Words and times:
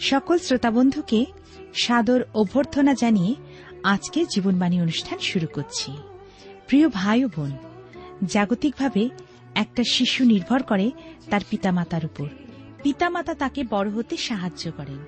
সকল 0.00 0.38
শ্রোতাবন্ধুকে 0.38 1.26
সাদর 1.74 2.22
অভ্যর্থনা 2.34 2.94
জানিয়ে 2.94 3.34
আজকে 3.82 4.24
জীবনবাণী 4.24 4.80
অনুষ্ঠান 4.80 5.18
শুরু 5.18 5.46
করছি। 5.46 5.92
প্রিয় 6.66 6.88
ভাই 6.88 7.24
ও 7.24 7.28
বোন, 7.36 7.50
জাগতিকভাবে 8.24 9.10
একটা 9.54 9.82
শিশু 9.92 10.24
নির্ভর 10.24 10.62
করে 10.62 10.90
তার 11.30 11.40
পিতামাতার 11.50 12.04
উপর। 12.04 12.28
পিতামাতা 12.82 13.34
তাকে 13.34 13.64
বড় 13.70 13.90
হতে 13.90 14.16
সাহায্য 14.16 14.72
করেন। 14.76 14.98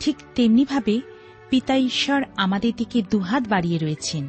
ঠিক 0.00 0.16
তেমনিভাবে 0.34 1.00
পিতা 1.50 1.76
ঈশ্বর 1.76 2.24
আমাদের 2.36 2.72
দিকে 2.76 3.02
দুহাত 3.10 3.48
বাড়িয়ে 3.48 3.78
রয়েছেন। 3.78 4.28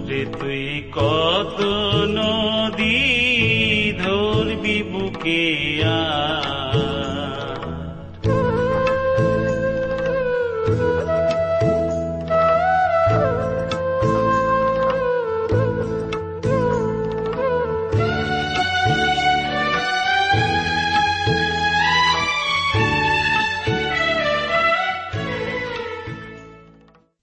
সাগরে 0.00 0.22
তুই 0.38 0.64
কত 0.92 1.58
নদী 2.16 3.00
ধরবি 4.02 4.78
বুকে। 4.92 5.44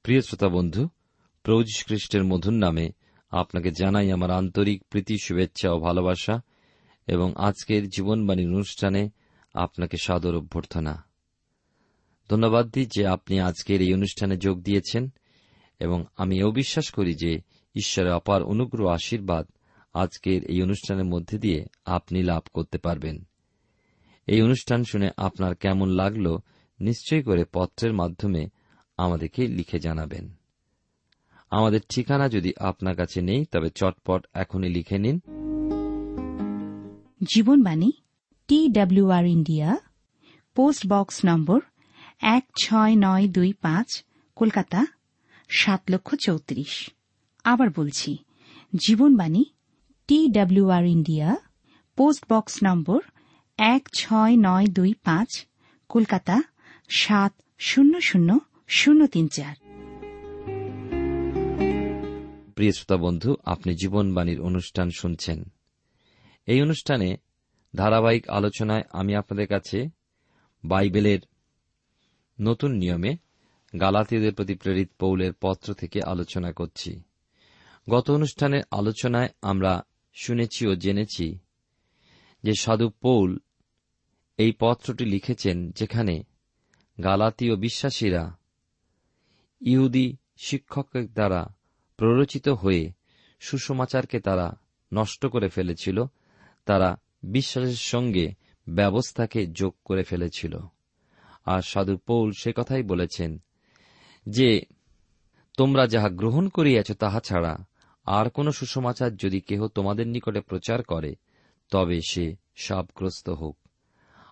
প্রিয় 0.06 0.22
শ্রোতা 0.22 0.48
বন্ধু 0.48 0.82
প্রভু 1.48 1.64
খ্রিস্টের 1.86 2.24
মধুর 2.24 2.54
নামে 2.54 2.90
আপনাকে 3.32 3.72
জানাই 3.72 4.12
আমার 4.12 4.32
আন্তরিক 4.32 4.84
প্রীতি, 4.90 5.18
শুভেচ্ছা 5.24 5.72
ও 5.72 5.80
ভালোবাসা 5.80 6.42
এবং 7.08 7.34
আজকের 7.36 7.90
জীবনবাণীর 7.90 8.48
অনুষ্ঠানে 8.48 9.10
আপনাকে 9.54 9.98
সাদর 9.98 10.36
অভ্যর্থনা। 10.36 11.04
ধন্যবাদ 12.30 12.70
দিই 12.70 12.86
যে 12.86 13.08
আপনি 13.08 13.40
আজকের 13.40 13.82
এই 13.82 13.94
অনুষ্ঠানে 13.94 14.38
যোগ 14.38 14.62
দিয়েছেন 14.62 15.14
এবং 15.80 16.06
আমি 16.18 16.40
এও 16.40 16.52
বিশ্বাস 16.52 16.92
করি 16.92 17.14
যে 17.14 17.42
ঈশ্বরের 17.76 18.14
অপার 18.14 18.44
অনুগ্রহ 18.44 18.90
আশীর্বাদ 18.90 19.48
আজকের 19.94 20.44
এই 20.44 20.62
অনুষ্ঠানের 20.62 21.06
মধ্যে 21.06 21.38
দিয়ে 21.38 21.66
আপনি 21.86 22.24
লাভ 22.24 22.44
করতে 22.54 22.78
পারবেন। 22.78 23.28
এই 24.26 24.42
অনুষ্ঠান 24.42 24.84
শুনে 24.84 25.10
আপনার 25.18 25.56
কেমন 25.56 25.90
লাগল 25.90 26.38
নিশ্চয় 26.80 27.22
করে 27.22 27.46
পত্রের 27.54 27.94
মাধ্যমে 27.94 28.48
আমাদেরকে 28.98 29.48
লিখে 29.48 29.80
জানাবেন। 29.80 30.47
আমাদের 31.52 31.82
ঠিকানা 31.90 32.30
যদি 32.30 32.54
আপনার 32.60 32.96
কাছে 32.96 33.22
নেই, 33.22 33.46
তবে 33.46 33.70
চটপট 33.70 34.28
এখনই 34.34 34.70
লিখে 34.70 34.98
নিন। 34.98 35.20
Jibanbani 37.24 37.92
T 38.48 38.68
W R 38.68 39.26
India, 39.26 39.78
post 40.56 40.88
box 40.88 41.26
number 41.26 41.62
এক 42.22 42.44
ছয় 42.64 42.96
নয় 42.96 43.28
দুই 43.28 43.54
পাঁচ, 43.62 44.04
কলকাতা, 44.36 44.86
সাত 45.50 45.82
লক্ষ 45.90 46.16
চৌত্রিশ। 46.16 46.90
আবার 47.44 47.70
বলছি, 47.76 48.18
Jibanbani 48.76 49.46
T 50.08 50.28
W R 50.28 50.86
India, 50.86 51.36
post 51.98 52.24
box 52.30 52.64
number 52.64 53.02
এক 53.58 53.90
ছয় 53.94 54.36
নয় 54.38 54.68
দুই 54.68 54.94
পাঁচ, 55.04 55.46
কলকাতা, 55.90 56.42
সাত 56.90 57.34
শূন্য 57.60 58.02
শূন্য 58.02 58.40
শূন্য 58.68 59.08
তিন 59.08 59.28
চার। 59.28 59.56
প্রিয় 62.58 62.72
শ্রোতা 62.72 62.98
বন্ধু, 62.98 63.36
আপনি 63.46 63.76
জীবনবাণীর 63.76 64.42
অনুষ্ঠান 64.42 64.90
শুনছেন। 64.90 65.44
এই 66.46 66.62
অনুষ্ঠানে 66.62 67.18
ধারাবাহিক 67.76 68.30
আলোচনায় 68.30 68.84
আমি 68.90 69.16
আপনাদের 69.16 69.48
কাছে 69.48 69.90
বাইবেলের 70.64 71.20
নতুন 72.42 72.72
নিয়মে 72.72 73.18
গালাতীয়দের 73.80 74.34
প্রতি 74.34 74.56
প্রেরিত 74.56 74.90
পৌলের 75.00 75.34
পত্র 75.34 75.74
থেকে 75.74 76.02
আলোচনা 76.04 76.52
করছি। 76.52 77.02
গত 77.90 78.12
অনুষ্ঠানের 78.12 78.64
আলোচনায় 78.72 79.30
আমরা 79.42 79.84
শুনেছি 80.14 80.68
ও 80.68 80.76
জেনেছি 80.76 81.40
যে 82.44 82.54
সাধু 82.60 82.90
পৌল 82.90 83.40
এই 84.38 84.54
পত্রটি 84.60 85.06
লিখেছেন 85.06 85.72
যেখানে 85.72 86.24
গালাতীয় 87.04 87.56
বিশ্বাসীরা 87.56 88.38
ইহুদি 89.62 90.18
শিক্ষকের 90.38 91.14
দ্বারা 91.14 91.57
প্ররোচিত 91.98 92.50
হয়ে 92.50 92.92
সুসমাচারকে 93.40 94.20
তারা 94.20 94.60
নষ্ট 94.94 95.26
করে 95.26 95.50
ফেলেছিল, 95.50 96.06
তারা 96.66 96.98
বিশ্বাসের 97.24 97.76
সঙ্গে 97.76 98.34
ব্যবস্থাকে 98.70 99.48
যোগ 99.48 99.76
করে 99.86 100.04
ফেলেছিল। 100.04 100.58
আর 101.46 101.62
সাধু 101.62 101.98
পৌল 101.98 102.32
সে 102.40 102.54
কথাই 102.56 102.84
বলেছেন 102.84 103.42
যে, 104.30 104.62
তোমরা 105.58 105.88
যাহা 105.88 106.10
গ্রহণ 106.10 106.48
করিয়াছ 106.48 106.92
তাহা 106.92 107.20
ছাড়া 107.20 107.58
আর 108.06 108.30
কোন 108.30 108.52
সুসমাচার 108.52 109.16
যদি 109.16 109.40
কেহ 109.40 109.68
তোমাদের 109.68 110.08
নিকটে 110.08 110.42
প্রচার 110.42 110.84
করে, 110.84 111.16
তবে 111.72 112.02
সে 112.10 112.36
সাবগ্রস্ত 112.56 113.30
হোক। 113.30 113.58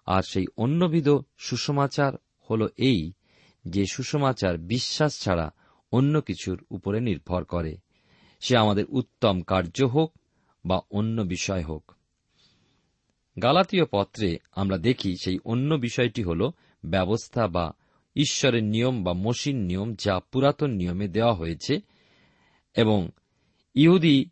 আর 0.06 0.22
সেই 0.22 0.46
অন্যবিধ 0.58 1.10
সুসমাচার 1.38 2.14
হল 2.50 2.68
এই 2.78 3.12
যে, 3.68 3.86
সুসমাচার 3.86 4.58
বিশ্বাস 4.58 5.20
ছাড়া 5.20 5.54
অন্য 5.96 6.22
কিছুর 6.22 6.64
উপরে 6.70 7.00
নির্ভর 7.02 7.44
করে। 7.44 7.78
সে 8.40 8.58
আমাদের 8.58 8.86
উত্তম 8.90 9.42
কার্য 9.42 9.84
হোক 9.84 10.14
বা 10.66 10.82
অন্য 10.92 11.22
বিষয় 11.22 11.64
হোক। 11.64 11.92
গালাতীয় 13.42 13.86
পত্রে 13.92 14.38
আমরা 14.52 14.78
দেখি 14.78 15.16
সেই 15.24 15.40
অন্য 15.46 15.76
বিষয়টি 15.76 16.24
হল 16.24 16.52
ব্যবস্থা 16.86 17.48
বা 17.48 17.74
ঈশ্বরের 18.16 18.64
নিয়ম 18.64 19.04
বা 19.04 19.14
মসিন 19.14 19.58
নিয়ম 19.58 19.94
যা 19.94 20.20
পুরাতন 20.20 20.72
নিয়মে 20.72 21.08
দেওয়া 21.08 21.34
হয়েছে 21.34 21.80
এবং 22.76 23.10
ইহুদি 23.76 24.30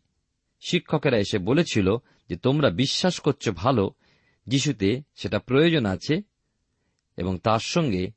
শিক্ষকেরা 0.60 1.16
এসে 1.16 1.38
বলেছিল 1.38 1.96
যে, 2.28 2.36
তোমরা 2.36 2.70
বিশ্বাস 2.70 3.20
করছ 3.20 3.48
ভালো, 3.50 3.90
যিশুতে 4.46 5.02
সেটা 5.14 5.38
প্রয়োজন 5.38 5.86
আছে 5.86 6.22
এবং 7.16 7.38
তার 7.38 7.58
সঙ্গে 7.58 8.10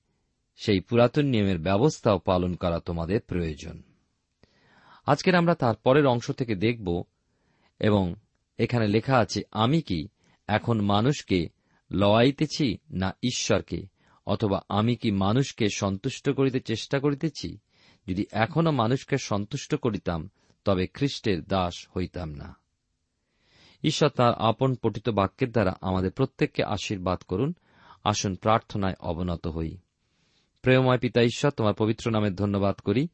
সেই 0.57 0.79
পুরাতন 0.79 1.25
নিয়মের 1.25 1.59
ব্যবস্থাও 1.59 2.19
পালন 2.19 2.55
করা 2.55 2.79
তোমাদের 2.79 3.21
প্রয়োজন। 3.21 3.81
আজকের 5.05 5.35
আমরা 5.35 5.55
তার 5.55 5.75
পরের 5.75 6.07
অংশ 6.07 6.31
থেকে 6.31 6.55
দেখব 6.55 7.03
এবং 7.79 8.15
এখানে 8.57 8.87
লেখা 8.87 9.17
আছে, 9.17 9.41
আমি 9.51 9.81
কি 9.81 10.07
এখন 10.47 10.81
মানুষকে 10.81 11.49
লওয়াইতেছি 11.91 12.77
না 12.91 13.17
ঈশ্বরকে, 13.23 13.87
অথবা 14.25 14.61
আমি 14.69 14.95
কি 14.95 15.11
মানুষকে 15.11 15.67
সন্তুষ্ট 15.75 16.29
করিতে 16.29 16.59
চেষ্টা 16.59 16.99
করিতেছি? 16.99 17.57
যদি 18.07 18.25
এখনও 18.31 18.71
মানুষকে 18.71 19.17
সন্তুষ্ট 19.17 19.75
করিতাম, 19.75 20.29
তবে 20.65 20.87
খ্রিস্টের 20.87 21.43
দাস 21.43 21.87
হইতাম 21.97 22.29
না। 22.29 22.55
ঈশ্বর 23.83 24.09
তাঁর 24.09 24.33
আপন 24.33 24.75
পঠিত 24.75 25.09
বাক্যের 25.09 25.51
দ্বারা 25.51 25.75
আমাদের 25.81 26.11
প্রত্যেককে 26.11 26.63
আশীর্বাদ 26.63 27.21
করুন। 27.21 27.53
আসুন 28.03 28.35
প্রার্থনায় 28.35 28.93
অবনত 28.99 29.47
হই। 29.47 29.77
প্রেমময় 30.67 30.97
পিতা 30.97 31.21
ঈশ্বর, 31.21 31.51
তোমার 31.51 31.73
পবিত্র 31.73 32.11
নামে 32.11 32.31
ধন্যবাদ 32.31 32.75
করি। 32.75 33.07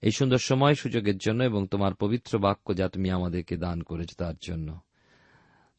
এই 0.00 0.10
সুন্দর 0.10 0.38
সময় 0.38 0.74
সুযোগের 0.74 1.18
জন্য 1.18 1.44
এবং 1.44 1.66
তোমার 1.66 1.94
পবিত্র 1.94 2.38
বাক্য 2.38 2.76
যা 2.76 2.88
তুমি 2.88 3.10
আমাদেরকে 3.10 3.56
দান 3.56 3.82
করেছ 3.82 4.16
তার 4.18 4.34
জন্য। 4.40 4.78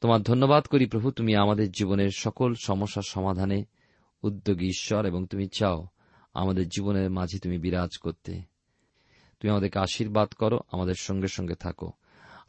তোমার 0.02 0.22
ধন্যবাদ 0.22 0.66
করি 0.66 0.86
প্রভু, 0.86 1.12
তুমি 1.12 1.36
আমাদের 1.36 1.72
জীবনের 1.72 2.10
সকল 2.18 2.54
সমস্যার 2.64 3.04
সমাধানে 3.08 3.66
উদ্যোগী 4.24 4.66
ঈশ্বর 4.66 5.06
এবং 5.06 5.26
তুমি 5.26 5.48
চাও 5.48 5.88
আমাদের 6.34 6.70
জীবনের 6.70 7.10
মাঝে 7.10 7.40
তুমি 7.40 7.58
বিরাজ 7.58 7.98
করতে। 7.98 8.32
তুমি 9.40 9.50
আমাদেরকে 9.50 9.80
আশীর্বাদ 9.80 10.30
করো, 10.30 10.60
আমাদের 10.72 10.96
সঙ্গে 11.00 11.28
সঙ্গে 11.28 11.56
থাকো। 11.56 11.92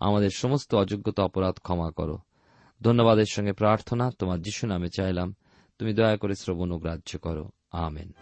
আমাদের 0.01 0.31
সমস্ত 0.37 0.75
অযোগ্যতা, 0.75 1.23
অপরাধ 1.25 1.55
ক্ষমা 1.55 1.91
করো। 1.91 2.19
ধন্যবাদের 2.83 3.27
সঙ্গে 3.31 3.53
প্রার্থনা 3.53 4.11
তোমার 4.11 4.43
যিশু 4.43 4.67
নামে 4.67 4.89
চাইলাম। 4.97 5.35
তুমি 5.79 5.95
দয়া 5.95 6.17
করে 6.17 6.35
শ্রবণ 6.35 6.79
গ্রাহ্য 6.79 7.19
করো। 7.19 7.51
আমেন। 7.73 8.13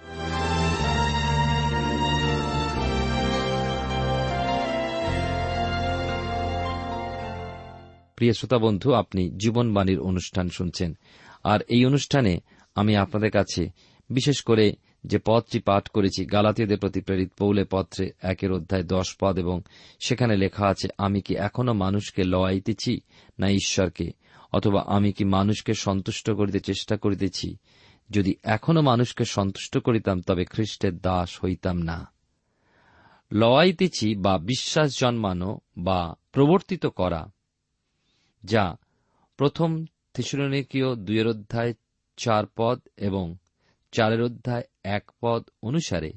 প্রিয় 8.19 8.33
শ্রোতা 8.33 8.59
বন্ধু, 8.59 8.93
আপনি 8.93 9.31
জীবনবাণীর 9.31 10.01
অনুষ্ঠান 10.01 10.49
শুনছেন। 10.49 10.97
আর 11.45 11.61
এই 11.69 11.85
অনুষ্ঠানে 11.85 12.41
আমি 12.75 12.97
আপনাদের 12.97 13.31
কাছে, 13.31 13.71
বিশেষ 14.11 14.43
করে 14.43 14.73
যে 15.05 15.19
পদটি 15.25 15.59
পাঠ 15.59 15.89
করেছি, 15.89 16.27
গালাতীয়দের 16.27 16.79
প্রতি 16.79 17.01
প্রেরিত 17.01 17.33
পৌলে 17.39 17.65
পত্রে 17.71 18.11
একের 18.23 18.53
অধ্যায় 18.53 18.83
দশ 18.83 19.17
পদ, 19.21 19.39
এবং 19.39 19.61
সেখানে 20.01 20.37
লেখা 20.37 20.67
আছে, 20.67 20.89
আমি 20.99 21.21
কি 21.21 21.35
এখনও 21.35 21.73
মানুষকে 21.73 22.25
লওয়াইতেছি 22.25 23.01
না 23.39 23.49
ঈশ্বরকে? 23.49 24.11
অথবা 24.53 24.85
আমি 24.87 25.13
কি 25.13 25.25
মানুষকে 25.25 25.75
সন্তুষ্ট 25.75 26.31
করিতে 26.31 26.61
চেষ্টা 26.61 26.97
করিতেছি? 26.97 27.57
যদি 28.11 28.35
এখনও 28.43 28.81
মানুষকে 28.81 29.25
সন্তুষ্ট 29.25 29.79
করিতাম, 29.79 30.21
তবে 30.21 30.45
খ্রিস্টের 30.45 30.99
দাস 30.99 31.39
হইতাম 31.45 31.79
না। 31.79 32.13
লওয়াইতেছি 33.33 34.15
বা 34.15 34.39
বিশ্বাস 34.39 34.99
জন্মানো 35.01 35.59
বা 35.79 36.15
প্রবর্তিত 36.33 36.87
করা 36.87 37.31
যা 38.45 38.77
প্রথম 39.37 39.85
থিসুরনিকীয় 40.15 40.97
দুইয়ের 40.97 41.27
অধ্যায় 41.27 41.75
চার 42.17 42.45
পদ 42.57 42.81
এবং 42.97 43.37
চারের 43.93 44.23
অধ্যায় 44.23 44.63
এক 44.85 45.11
পদ 45.21 45.49
অনুসারে 45.63 46.13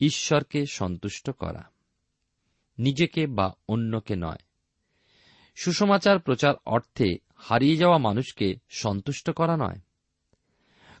ঈশ্বরকে 0.00 0.64
সন্তুষ্ট 0.72 1.30
করা। 1.30 1.64
নিজেকে 2.78 3.26
বা 3.26 3.54
অন্যকে 3.68 4.16
নয়। 4.16 4.38
সুসমাচার 5.54 6.18
প্রচার 6.18 6.54
অর্থে 6.66 7.18
হারিয়ে 7.34 7.76
যাওয়া 7.76 7.98
মানুষকে 7.98 8.54
সন্তুষ্ট 8.68 9.30
করা 9.30 9.56
নয়। 9.56 9.80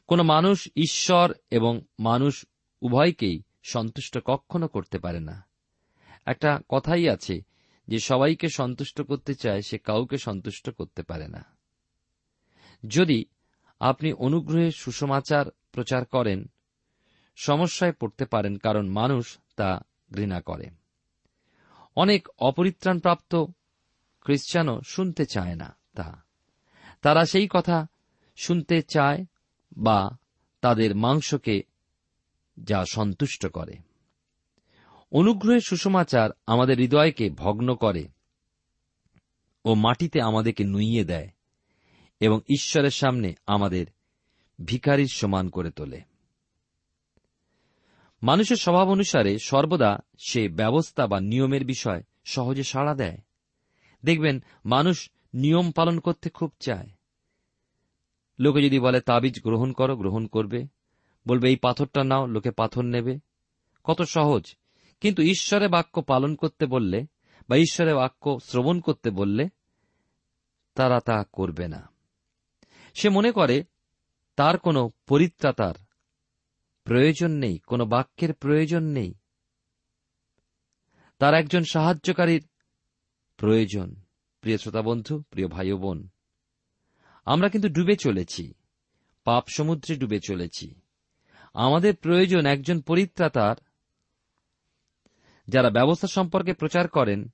কোন 0.06 0.22
মানুষ 0.22 0.68
ঈশ্বর 0.76 1.34
এবং 1.50 1.80
মানুষ 1.98 2.46
উভয়কেই 2.82 3.42
সন্তুষ্ট 3.62 4.18
কখনো 4.24 4.68
করতে 4.68 4.98
পারে 4.98 5.20
না। 5.20 5.44
একটা 6.26 6.60
কথাই 6.68 7.08
আছে 7.08 7.40
যে 7.88 7.98
সবাইকে 7.98 8.48
সন্তুষ্ট 8.48 9.02
করতে 9.02 9.34
চায়, 9.34 9.62
সে 9.62 9.78
কাউকে 9.78 10.18
সন্তুষ্ট 10.18 10.70
করতে 10.70 11.02
পারে 11.02 11.28
না। 11.28 11.44
যদি 12.88 13.24
আপনি 13.80 14.12
অনুগ্রহে 14.12 14.70
সুসমাচার 14.70 15.46
প্রচার 15.72 16.04
করেন, 16.04 16.50
সমস্যায় 17.36 17.92
পড়তে 17.92 18.24
পারেন 18.24 18.56
কারণ 18.56 18.88
মানুষ 18.88 19.38
তা 19.56 19.80
ঘৃণা 20.14 20.40
করে। 20.40 20.70
অনেক 21.96 22.28
অপরিত্রাণপ্রাপ্ত 22.38 23.44
খ্রিস্টানও 24.20 24.80
শুনতে 24.86 25.26
চায় 25.26 25.54
না 25.54 25.76
তা। 25.94 26.24
তারা 27.02 27.24
সেই 27.24 27.48
কথা 27.50 27.86
শুনতে 28.36 28.82
চায় 28.82 29.24
বা 29.76 30.18
তাদের 30.60 30.96
মাংসকে 30.96 31.62
যা 32.58 32.84
সন্তুষ্ট 32.92 33.46
করে। 33.46 33.85
অনুগ্রহের 35.16 35.60
সুষমাচার 35.60 36.30
আমাদের 36.46 36.78
হৃদয়কে 36.78 37.30
ভগ্ন 37.30 37.74
করে 37.74 38.08
ও 39.64 39.74
মাটিতে 39.74 40.20
আমাদেরকে 40.20 40.64
নুইয়ে 40.64 41.04
দেয় 41.04 41.28
এবং 42.20 42.40
ঈশ্বরের 42.48 42.90
সামনে 42.90 43.34
আমাদের 43.46 43.86
ভিখারির 44.64 45.06
সমান 45.06 45.48
করে 45.48 45.70
তোলে। 45.70 46.00
মানুষের 48.22 48.56
স্বভাব 48.56 48.88
অনুসারে 48.88 49.38
সর্বদা 49.38 49.98
সে 50.18 50.48
ব্যবস্থা 50.48 51.06
বা 51.06 51.20
নিয়মের 51.20 51.64
বিষয় 51.64 52.02
সহজে 52.24 52.62
সাড়া 52.62 52.94
দেয়। 52.94 53.18
দেখবেন, 54.04 54.42
মানুষ 54.64 55.10
নিয়ম 55.34 55.70
পালন 55.70 56.00
করতে 56.00 56.30
খুব 56.30 56.52
চায়। 56.60 56.88
লোকে 58.38 58.62
যদি 58.62 58.78
বলে, 58.78 59.00
তাবিজ 59.00 59.42
গ্রহণ 59.42 59.72
করো, 59.72 59.96
গ্রহণ 59.96 60.26
করবে। 60.26 60.66
বলবে, 61.28 61.48
এই 61.48 61.56
পাথরটা 61.56 62.04
নাও, 62.04 62.26
লোকে 62.26 62.50
পাথর 62.50 62.82
নেবে। 62.82 63.18
কত 63.84 64.02
সহজ। 64.02 64.56
কিন্তু 65.00 65.22
ঈশ্বরের 65.22 65.68
বাক্য 65.68 66.02
পালন 66.02 66.34
করতে 66.34 66.66
বললে 66.66 67.06
বা 67.48 67.56
ঈশ্বরের 67.56 67.96
বাক্য 67.96 68.38
শ্রবণ 68.40 68.80
করতে 68.80 69.10
বললে 69.10 69.48
তারা 70.74 71.00
তা 71.00 71.24
করবে 71.32 71.68
না। 71.68 71.88
সে 72.94 73.08
মনে 73.08 73.32
করে, 73.32 73.64
তার 74.36 74.58
কোনো 74.58 74.90
পরিত্রাতার 75.06 75.74
প্রয়োজন 76.84 77.30
নেই, 77.30 77.58
কোনো 77.58 77.86
বাক্যের 77.86 78.34
প্রয়োজন 78.34 78.82
নেই। 78.82 79.14
তার 81.18 81.34
একজন 81.34 81.64
সাহায্যকারীর 81.64 82.48
প্রয়োজন। 83.36 83.94
প্রিয় 84.40 84.58
শ্রোতা 84.58 84.82
বন্ধু 84.82 85.22
প্রিয় 85.30 85.48
ভাই 85.48 85.72
বোন 85.72 86.08
আমরা 87.24 87.48
কিন্তু 87.48 87.68
ডুবে 87.68 87.96
চলেছি, 87.96 88.54
পাপ 89.24 89.44
সমুদ্রে 89.48 89.96
ডুবে 89.96 90.20
চলেছি। 90.24 90.80
আমাদের 91.54 91.96
প্রয়োজন 91.96 92.46
একজন 92.46 92.80
পরিত্রাতার 92.80 93.56
যারা 95.48 95.70
ব্যবস্থা 95.70 96.06
সম্পর্কে 96.06 96.54
প্রচার 96.54 96.88
করেন, 96.88 97.28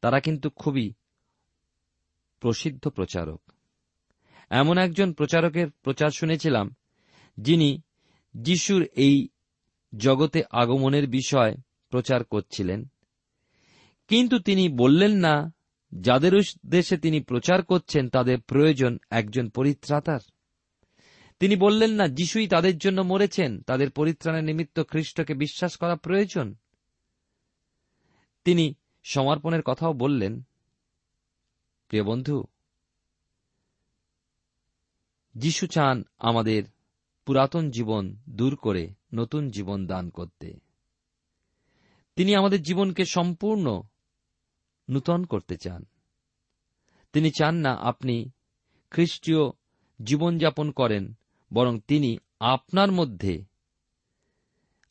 তারা 0.00 0.20
কিন্তু 0.20 0.50
খুবই 0.50 0.92
প্রসিদ্ধ 2.40 2.88
প্রচারক। 2.88 3.42
এমন 4.50 4.78
একজন 4.78 5.12
প্রচারকের 5.12 5.70
প্রচার 5.70 6.10
শুনেছিলাম, 6.10 6.74
যিনি 7.38 7.82
যিশুর 8.34 8.82
এই 8.82 9.28
জগতে 9.96 10.42
আগমনের 10.50 11.06
বিষয় 11.06 11.56
প্রচার 11.90 12.24
করছিলেন। 12.24 12.88
কিন্তু 14.08 14.38
তিনি 14.38 14.68
বললেন 14.68 15.12
না, 15.12 15.52
যাদের 16.00 16.34
উদ্দেশ্যে 16.34 16.96
তিনি 16.96 17.20
প্রচার 17.20 17.64
করছেন, 17.64 18.08
তাদের 18.08 18.40
প্রয়োজন 18.40 18.98
একজন 19.10 19.48
পরিত্রাতার। 19.48 20.20
তিনি 21.40 21.56
বললেন 21.56 21.90
না, 21.90 22.08
যিশুই 22.08 22.48
তাদের 22.48 22.78
জন্য 22.78 23.00
মরেছেন, 23.00 23.62
তাদের 23.62 23.90
পরিত্রাণের 23.90 24.44
নিমিত্ত 24.44 24.80
খ্রিস্টকে 24.80 25.34
বিশ্বাস 25.34 25.76
করা 25.76 25.96
প্রয়োজন। 25.96 26.54
তিনি 28.48 28.74
সমর্পণের 29.02 29.62
কথাও 29.62 29.92
বললেন, 29.92 30.42
প্রিয় 31.88 32.04
বন্ধু, 32.04 32.44
যিশু 35.34 35.66
চান 35.66 36.04
আমাদের 36.18 36.62
পুরাতন 37.24 37.70
জীবন 37.70 38.16
দূর 38.28 38.56
করে 38.56 38.94
নতুন 39.14 39.50
জীবন 39.50 39.86
দান 39.86 40.10
করতে। 40.10 40.60
তিনি 42.16 42.34
আমাদের 42.34 42.62
জীবনকে 42.62 43.04
সম্পূর্ণ 43.04 43.82
নূতন 44.90 45.24
করতে 45.24 45.56
চান। 45.56 45.84
তিনি 47.12 47.30
চান 47.30 47.54
না 47.54 47.72
আপনি 47.74 48.30
খ্রিস্টীয় 48.90 49.50
জীবনযাপন 50.02 50.70
করেন, 50.70 51.14
বরং 51.52 51.80
তিনি 51.80 52.18
আপনার 52.40 52.92
মধ্যে, 52.92 53.44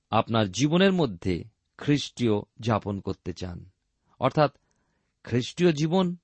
আপনার 0.10 0.52
জীবনের 0.52 0.94
মধ্যে 0.94 1.57
খ্রিস্টীয় 1.78 2.34
যাপন 2.60 3.00
করতে 3.00 3.34
চান। 3.34 3.70
অর্থাৎ 4.20 4.58
খ্রিস্টীয় 5.24 5.72
জীবন 5.72 6.16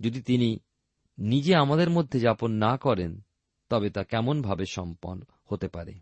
যদি 0.00 0.22
তিনি 0.22 0.58
নিজে 1.18 1.54
আমাদের 1.54 1.90
মধ্যে 1.90 2.20
যাপন 2.20 2.50
না 2.50 2.76
করেন, 2.76 3.20
তবে 3.68 3.90
তা 3.90 4.04
কেমনভাবে 4.04 4.64
সম্পন্ন 4.70 5.22
হতে 5.44 5.68
পারে? 5.68 5.94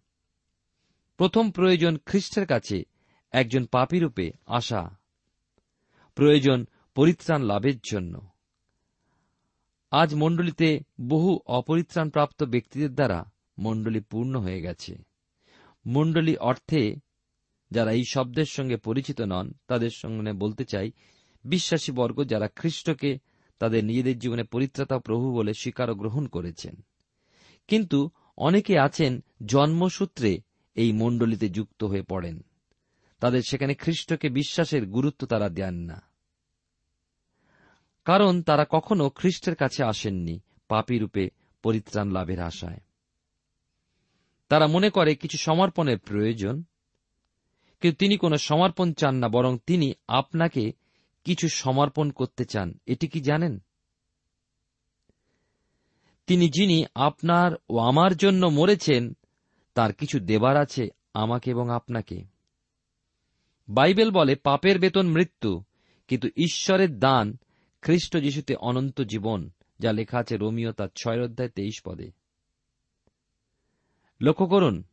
প্রথম 1.16 1.50
প্রয়োজন 1.50 1.98
খ্রিস্টের 2.06 2.46
কাছে 2.46 2.82
একজন 3.30 3.64
পাপিরূপে 3.64 4.30
আসা। 4.46 4.96
প্রয়োজন 6.14 6.66
পরিত্রাণ 6.94 7.42
লাভের 7.42 7.78
জন্য। 7.90 8.28
আজ 9.90 10.14
মণ্ডলীতে 10.14 10.80
বহু 11.00 11.40
অপরিত্রাণপ্রাপ্ত 11.46 12.44
ব্যক্তিদের 12.44 12.94
দ্বারা 12.94 13.30
মণ্ডলী 13.58 14.00
পূর্ণ 14.00 14.40
হয়ে 14.40 14.60
গেছে। 14.60 14.96
মণ্ডলী 15.86 16.36
অর্থে 16.36 16.96
যারা 17.70 17.92
এই 17.92 18.04
শব্দের 18.04 18.44
সঙ্গে 18.44 18.76
পরিচিত 18.76 19.20
নন, 19.20 19.52
তাদের 19.66 19.90
সঙ্গে 19.90 20.32
বলতে 20.32 20.64
চাই, 20.64 20.92
বিশ্বাসী 21.44 21.92
বর্গ 21.92 22.24
যারা 22.24 22.48
খ্রিস্টকে 22.48 23.18
তাদের 23.58 23.84
নিজেদের 23.84 24.18
জীবনে 24.18 24.44
পরিত্রাতা 24.44 24.98
প্রভু 24.98 25.32
বলে 25.34 25.54
স্বীকার 25.54 25.94
গ্রহণ 25.94 26.26
করেছেন। 26.26 26.84
কিন্তু 27.68 28.10
অনেকে 28.36 28.78
আছেন 28.78 29.24
জন্মসূত্রে 29.46 30.40
এই 30.74 30.92
মণ্ডলীতে 30.92 31.48
যুক্ত 31.48 31.84
হয়ে 31.84 32.02
পড়েন। 32.02 32.44
তাদের 33.20 33.42
সেখানে 33.42 33.74
খ্রিস্টকে 33.74 34.28
বিশ্বাসের 34.28 34.86
গুরুত্ব 34.86 35.26
তারা 35.26 35.48
দেন 35.48 35.74
না। 35.74 36.02
কারণ 38.04 38.42
তারা 38.42 38.66
কখনো 38.70 39.10
খ্রিস্টের 39.10 39.54
কাছে 39.54 39.84
আসেননি 39.84 40.40
পাপী 40.68 40.98
রূপে 40.98 41.30
পরিত্রাণ 41.62 42.10
লাভের 42.10 42.40
আশায়। 42.40 42.80
তারা 44.48 44.66
মনে 44.66 44.90
করে 44.90 45.14
কিছু 45.14 45.38
সমর্পণের 45.38 45.98
প্রয়োজন 45.98 46.64
কিন্তু 47.80 47.96
তিনি 47.98 48.16
কোনো 48.16 48.36
সমর্পণ 48.36 48.92
চান 48.92 49.14
না, 49.14 49.28
বরং 49.28 49.58
তিনি 49.66 49.92
আপনাকে 50.08 50.72
কিছু 51.24 51.48
সমর্পণ 51.48 52.10
করতে 52.10 52.44
চান। 52.44 52.78
এটি 52.86 53.08
কি 53.08 53.20
জানেন? 53.20 53.58
তিনি 56.26 56.48
যিনি 56.48 56.84
আপনার 56.94 57.52
ও 57.70 57.78
আমার 57.78 58.16
জন্য 58.16 58.46
মরেছেন, 58.46 59.16
তার 59.74 59.92
কিছু 59.92 60.20
দেবার 60.20 60.56
আছে 60.56 60.88
আমাকে 61.14 61.50
এবং 61.50 61.70
আপনাকে। 61.70 62.24
বাইবেল 63.68 64.10
বলে, 64.10 64.36
পাপের 64.36 64.78
বেতন 64.78 65.06
মৃত্যু, 65.06 65.62
কিন্তু 66.08 66.28
ঈশ্বরের 66.36 66.98
দান 66.98 67.38
খ্রিস্ট 67.82 68.16
যিশুতে 68.16 68.54
অনন্ত 68.54 69.00
জীবন, 69.00 69.50
যা 69.78 69.92
লেখা 69.92 70.18
আছে 70.18 70.36
রোমিও 70.36 70.72
তার 70.72 70.88
ছয় 70.96 71.24
অধ্যায় 71.24 71.48
তেইশ 71.48 71.82
পদে। 71.84 72.10
লক্ষ্য 74.20 74.46
করুন 74.46 74.84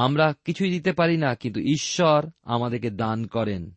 আমরা 0.00 0.34
কিছুই 0.44 0.70
দিতে 0.70 0.92
পারি 0.92 1.16
না, 1.16 1.34
কিন্তু 1.34 1.60
ঈশ্বর 1.60 2.30
আমাদেরকে 2.42 2.90
দান 2.90 3.26
করেন। 3.26 3.74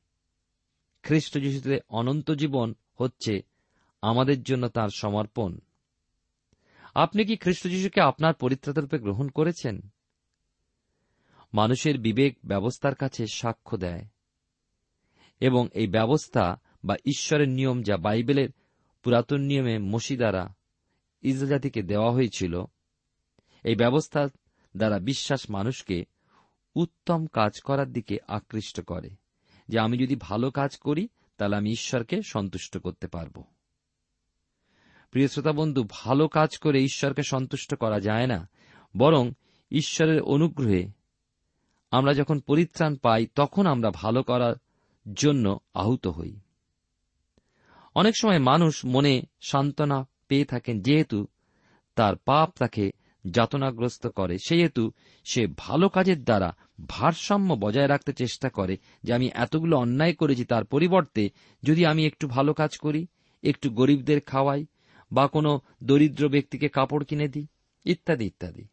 খ্রিস্ট 1.04 1.40
যিশুতে 1.40 1.80
অনন্ত 1.90 2.32
জীবন 2.32 2.74
হচ্ছে 3.00 3.42
আমাদের 4.02 4.44
জন্য 4.44 4.68
তার 4.68 4.90
সমর্পণ। 4.96 5.60
আপনি 6.96 7.26
কি 7.26 7.36
খ্রিস্ট 7.38 7.68
যিশুকে 7.68 8.02
আপনার 8.02 8.34
পরিত্রাতারূপে 8.34 9.00
গ্রহণ 9.00 9.30
করেছেন? 9.30 9.82
মানুষের 11.54 12.00
বিবেক 12.00 12.38
ব্যবস্থার 12.46 12.96
কাছে 12.96 13.26
সাক্ষ্য 13.28 13.78
দেয়। 13.78 14.06
এবং 15.40 15.68
এই 15.74 15.88
ব্যবস্থা 15.88 16.60
বা 16.84 16.96
ঈশ্বরের 16.96 17.50
নিয়ম 17.50 17.84
যা 17.84 17.98
বাইবেলের 17.98 18.50
পুরাতন 19.04 19.42
নিয়মে 19.42 19.80
মসি 19.80 20.18
দ্বারা 20.18 20.56
ইসরায়েল 21.22 21.88
দেওয়া 21.88 22.12
হয়েছিল, 22.12 22.66
এই 23.64 23.76
ব্যবস্থা 23.76 24.28
দ্বারা 24.78 25.00
বিশ্বাস 25.00 25.50
মানুষকে 25.50 26.06
উত্তম 26.76 27.28
কাজ 27.28 27.60
করার 27.62 27.92
দিকে 27.92 28.18
আকৃষ্ট 28.28 28.82
করে। 28.82 29.10
যে 29.68 29.80
আমি 29.80 29.98
যদি 29.98 30.16
ভালো 30.16 30.52
কাজ 30.52 30.78
করি, 30.78 31.08
তাহলে 31.38 31.56
আমি 31.56 31.72
ঈশ্বরকে 31.72 32.22
সন্তুষ্ট 32.22 32.78
করতে 32.78 33.08
পারব। 33.08 33.44
প্রিয় 35.12 35.28
শ্রোতা 35.28 35.52
বন্ধু, 35.52 35.88
ভালো 35.90 36.28
কাজ 36.28 36.58
করে 36.58 36.84
ঈশ্বরকে 36.84 37.24
সন্তুষ্ট 37.24 37.76
করা 37.76 38.00
যায় 38.00 38.28
না, 38.28 38.50
বরং 38.98 39.32
ঈশ্বরের 39.72 40.22
অনুগ্রহে 40.22 40.92
আমরা 41.92 42.14
যখন 42.14 42.40
পরিত্রাণ 42.40 42.96
পাই, 42.96 43.28
তখন 43.36 43.66
আমরা 43.66 43.92
ভালো 43.92 44.24
করার 44.24 44.56
জন্য 45.14 45.60
আহত 45.74 46.08
হই। 46.08 46.40
অনেক 47.96 48.14
সময় 48.18 48.40
মানুষ 48.40 48.86
মনে 48.86 49.22
সান্ত্বনা 49.42 50.08
পেয়ে 50.28 50.46
থাকেন, 50.46 50.82
যেহেতু 50.82 51.28
তার 51.96 52.16
পাপ 52.16 52.54
তাকে 52.58 52.92
যাতনাগ্রস্ত 53.26 54.08
করে 54.08 54.38
সেহেতু 54.38 54.92
সে 55.24 55.48
ভালো 55.58 55.90
কাজের 55.90 56.24
দ্বারা 56.24 56.56
ভারসাম্য 56.88 57.54
বজায় 57.60 57.88
রাখতে 57.88 58.14
চেষ্টা 58.14 58.50
করে 58.50 58.78
যে 59.04 59.14
আমি 59.14 59.30
এতগুলো 59.34 59.78
অন্যায় 59.78 60.14
করেছি 60.14 60.46
তার 60.46 60.66
পরিবর্তে 60.66 61.30
যদি 61.64 61.86
আমি 61.86 62.06
একটু 62.06 62.28
ভালো 62.28 62.54
কাজ 62.54 62.78
করি, 62.78 63.08
একটু 63.44 63.70
গরিবদের 63.70 64.22
খাওয়াই 64.22 64.66
বা 65.12 65.28
কোনো 65.28 65.60
দরিদ্র 65.84 66.30
ব্যক্তিকে 66.30 66.70
কাপড় 66.70 67.06
কিনে 67.06 67.28
দিই, 67.28 67.48
ইত্যাদি 67.86 68.26
ইত্যাদি। 68.26 68.68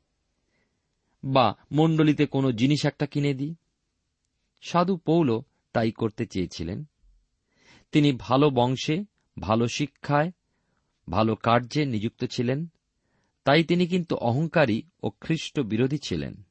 বা 1.24 1.56
মণ্ডলীতে 1.72 2.26
কোনো 2.26 2.52
জিনিস 2.52 2.86
একটা 2.86 3.06
কিনে 3.06 3.34
দিই। 3.34 3.54
সাধু 4.62 4.96
পৌল 4.96 5.40
তাই 5.72 5.92
করতে 5.92 6.26
চেয়েছিলেন। 6.26 6.84
তিনি 7.92 8.12
ভালো 8.12 8.50
বংশে, 8.50 9.04
ভালো 9.40 9.66
শিক্ষায়, 9.68 10.32
ভালো 11.10 11.34
কার্যে 11.34 11.86
নিযুক্ত 11.86 12.24
ছিলেন। 12.24 12.66
তাই 13.48 13.64
তিনি 13.64 13.86
কিন্তু 13.86 14.16
অহংকারী 14.16 14.82
ও 15.02 15.10
খ্রিস্ট 15.10 15.60
বিরোধী 15.60 15.98
ছিলেন। 15.98 16.42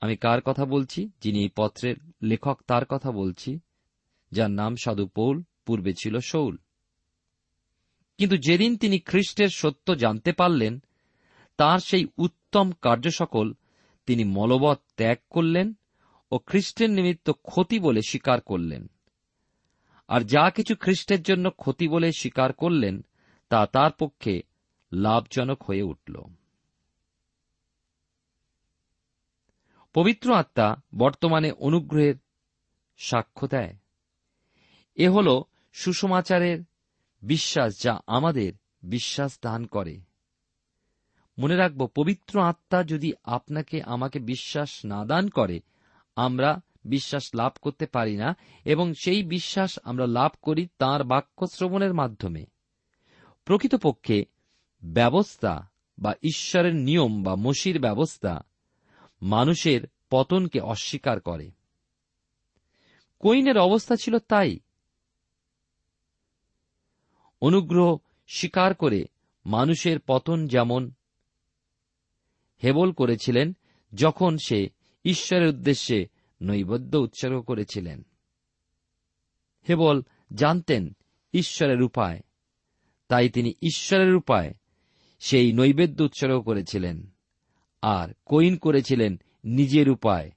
আমি 0.00 0.16
কার 0.16 0.40
কথা 0.40 0.64
বলছি? 0.64 1.10
যিনি 1.20 1.40
এই 1.40 1.48
পত্রের 1.56 1.96
লেখক, 2.22 2.60
তার 2.66 2.84
কথা 2.84 3.10
বলছি, 3.10 3.60
যার 4.32 4.50
নাম 4.50 4.76
সাধু 4.76 5.06
পৌল, 5.06 5.42
পূর্বে 5.66 5.92
ছিল 5.92 6.18
শৌল 6.18 6.56
কিন্তু 8.18 8.36
যেদিন 8.36 8.76
তিনি 8.76 8.98
খ্রিস্টের 8.98 9.48
সত্য 9.48 9.94
জানতে 9.94 10.32
পারলেন, 10.32 10.82
তার 11.56 11.78
সেই 11.78 12.06
উত্তম 12.18 12.72
কার্য 12.72 13.10
সকল 13.10 13.52
তিনি 14.06 14.24
মলবৎ 14.24 14.78
ত্যাগ 14.96 15.18
করলেন 15.30 15.74
ও 16.30 16.38
খ্রিস্টের 16.38 16.90
নিমিত্ত 16.90 17.30
ক্ষতি 17.30 17.78
বলে 17.78 18.00
স্বীকার 18.08 18.40
করলেন। 18.40 18.90
আর 20.08 20.20
যা 20.20 20.50
কিছু 20.50 20.76
খ্রিস্টের 20.76 21.22
জন্য 21.22 21.50
ক্ষতি 21.50 21.88
বলে 21.88 22.12
স্বীকার 22.12 22.52
করলেন, 22.52 23.04
তা 23.48 23.66
তার 23.66 23.90
পক্ষে 23.98 24.51
লাভজনক 24.92 25.62
হয়ে 25.62 25.82
উঠল। 25.82 26.16
পবিত্র 29.94 30.34
আত্মা 30.34 30.76
বর্তমানে 30.94 31.52
অনুগ্রহের 31.52 32.14
সাক্ষ্য 32.98 33.48
দেয়। 33.48 33.76
এ 34.94 35.08
হল 35.08 35.42
সুসমাচারের 35.72 36.58
বিশ্বাস 37.22 37.82
যা 37.82 38.00
আমাদের 38.06 38.52
বিশ্বাস 38.82 39.38
দান 39.42 39.66
করে। 39.66 40.00
মনে 41.38 41.56
রাখব, 41.56 41.86
পবিত্র 41.86 42.40
আত্মা 42.40 42.82
যদি 42.82 43.12
আপনাকে, 43.24 43.82
আমাকে 43.82 44.18
বিশ্বাস 44.18 44.84
না 44.84 45.04
দান 45.04 45.28
করে, 45.28 45.60
আমরা 46.16 46.60
বিশ্বাস 46.84 47.30
লাভ 47.34 47.52
করতে 47.62 47.86
পারি 47.86 48.16
না 48.16 48.36
এবং 48.64 48.94
সেই 48.94 49.22
বিশ্বাস 49.22 49.78
আমরা 49.84 50.06
লাভ 50.06 50.32
করি 50.42 50.68
তাঁর 50.78 51.04
বাক্য 51.04 51.46
শ্রবণের 51.46 51.94
মাধ্যমে। 51.94 52.46
প্রকৃতপক্ষে 53.44 54.31
ব্যবস্থা 54.84 55.70
বা 55.98 56.14
ঈশ্বরের 56.22 56.74
নিয়ম 56.74 57.22
বা 57.22 57.34
মসির 57.34 57.80
ব্যবস্থা 57.80 58.44
মানুষের 59.22 59.88
পতনকে 60.10 60.60
অস্বীকার 60.60 61.20
করে। 61.20 61.50
কৈনের 63.20 63.58
অবস্থা 63.58 63.96
ছিল 63.96 64.18
তাই। 64.18 64.58
অনুগ্রহ 67.40 67.96
স্বীকার 68.28 68.74
করে 68.74 69.04
মানুষের 69.46 70.00
পতন 70.06 70.46
যেমন 70.46 70.92
হেবল 72.64 72.92
করেছিলেন, 72.92 73.56
যখন 73.94 74.36
সে 74.46 74.68
ঈশ্বরের 75.04 75.48
উদ্দেশ্যে 75.48 76.08
নৈবদ্য 76.42 76.96
উৎসর্গ 76.96 77.40
করেছিলেন। 77.40 78.02
হেবল 79.68 80.02
জানতেন 80.34 80.96
ঈশ্বরের 81.32 81.82
উপায়, 81.82 82.20
তাই 83.08 83.28
তিনি 83.28 83.54
ঈশ্বরের 83.62 84.14
উপায় 84.14 84.54
সেই 85.24 85.52
নৈবেদ্য 85.52 86.02
উৎসর্গ 86.02 86.40
করেছিলেন। 86.40 87.10
আর 87.82 88.08
কইন 88.26 88.56
করেছিলেন 88.56 89.20
নিজের 89.44 89.88
উপায়। 89.88 90.30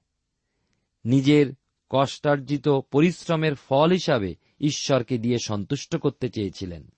নিজের 1.04 1.54
কষ্টার্জিত 1.90 2.68
পরিশ্রমের 2.68 3.54
ফল 3.54 3.92
হিসাবে 3.92 4.34
ঈশ্বরকে 4.60 5.18
দিয়ে 5.18 5.36
সন্তুষ্ট 5.44 5.96
করতে 5.96 6.28
চেয়েছিলেন। 6.28 6.92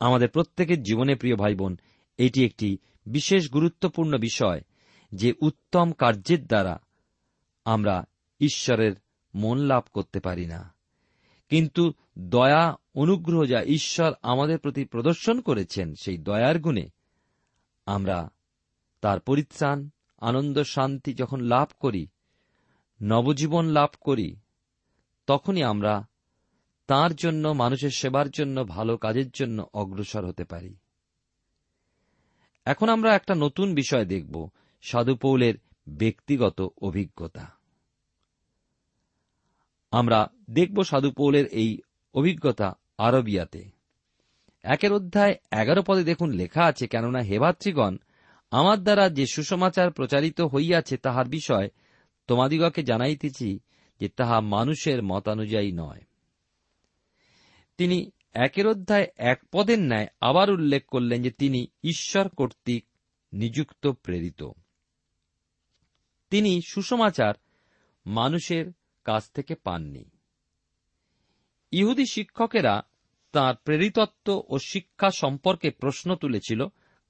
আমাদের 0.00 0.28
প্রত্যেকের 0.28 0.82
জীবনে, 0.82 1.14
প্রিয় 1.14 1.36
ভাই 1.36 1.54
বোন 1.54 1.78
এটি 2.18 2.44
একটি 2.44 2.78
বিশেষ 3.06 3.50
গুরুত্বপূর্ণ 3.50 4.18
বিষয় 4.18 4.60
যে 5.12 5.32
উত্তম 5.40 5.92
কার্যের 5.92 6.46
দ্বারা 6.46 6.80
আমরা 7.64 8.04
ঈশ্বরের 8.40 8.92
মন 9.34 9.58
লাভ 9.58 9.82
করতে 9.92 10.20
পারি 10.20 10.46
না। 10.46 10.73
কিন্তু 11.54 11.92
দয়া 12.18 12.76
অনুগ্রহ 12.94 13.44
যা 13.44 13.62
ঈশ্বর 13.62 14.12
আমাদের 14.22 14.58
প্রতি 14.58 14.84
প্রদর্শন 14.84 15.40
করেছেন 15.40 15.94
সেই 15.94 16.18
দয়ার 16.18 16.58
গুণে। 16.58 16.88
আমরা 17.86 18.30
তার 19.00 19.20
পরিত্রাণ, 19.20 19.88
আনন্দ, 20.20 20.62
শান্তি 20.62 21.14
যখন 21.14 21.40
লাভ 21.40 21.68
করি, 21.80 22.06
নবজীবন 23.02 23.66
লাভ 23.66 23.90
করি, 24.00 24.36
তখনই 25.26 25.62
আমরা 25.62 26.08
তার 26.86 27.14
জন্য, 27.14 27.48
মানুষের 27.48 27.90
সেবার 27.90 28.30
জন্য, 28.30 28.64
ভালো 28.64 28.96
কাজের 28.96 29.30
জন্য 29.30 29.66
অগ্রসর 29.74 30.26
হতে 30.26 30.44
পারি। 30.44 30.76
এখন 32.64 32.88
আমরা 32.88 33.14
একটা 33.14 33.34
নতুন 33.34 33.74
বিষয় 33.74 34.04
দেখব 34.04 34.48
সাধুপৌলের 34.82 35.54
ব্যক্তিগত 35.88 36.68
অভিজ্ঞতা। 36.82 37.63
আমরা 39.94 40.30
দেখব 40.50 40.82
সাধুপৌলের 40.82 41.46
এই 41.46 41.78
অভিজ্ঞতা 42.14 42.74
আরবিয়াতে। 42.98 43.70
একের 44.62 44.92
অধ্যায় 44.92 45.34
এগারো 45.52 45.82
পদে 45.86 46.04
দেখুন 46.04 46.30
লেখা 46.30 46.64
আছে, 46.64 46.86
কেননা 46.86 47.18
হেভাত্রীগণ 47.18 47.96
আমার 48.50 48.82
দ্বারা 48.82 49.10
যে 49.10 49.26
সুসমাচার 49.26 49.92
প্রচারিত 49.92 50.40
হইয়াছে 50.40 50.96
তাহার 50.96 51.28
বিষয় 51.28 51.68
তোমাদিগকে 52.26 52.82
জানাইতেছি 52.82 53.60
যে 54.00 54.08
তাহা 54.08 54.40
মানুষের 54.40 55.02
মতানুযায়ী 55.02 55.72
নয়। 55.72 56.00
তিনি 57.78 58.10
একের 58.34 58.66
অধ্যায় 58.66 59.06
এক 59.16 59.42
পদের 59.52 59.78
ন্যায় 59.78 60.06
আবার 60.20 60.50
উল্লেখ 60.50 60.86
করলেন 60.86 61.22
যে 61.22 61.30
তিনি 61.30 61.66
ঈশ্বর 61.82 62.28
কর্তৃক 62.28 62.84
নিযুক্ত 63.32 63.86
প্রেরিত। 63.86 64.42
তিনি 66.30 66.60
সুসমাচার 66.68 67.34
মানুষের 68.06 68.66
কাছ 69.04 69.30
থেকে 69.30 69.54
পাননি। 69.54 70.10
ইহুদি 71.70 72.06
শিক্ষকেরা 72.06 72.82
তার 73.32 73.54
প্রেরিতত্ব 73.56 74.42
ও 74.48 74.58
শিক্ষা 74.58 75.10
সম্পর্কে 75.10 75.70
প্রশ্ন 75.70 76.14
তুলেছিল 76.14 76.66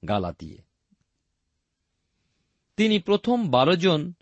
গালা 0.07 0.31
দিয়ে 0.39 0.57
তিনি 2.77 2.99
প্রথম 2.99 3.49
বারো 3.49 3.75
জন 3.75 4.13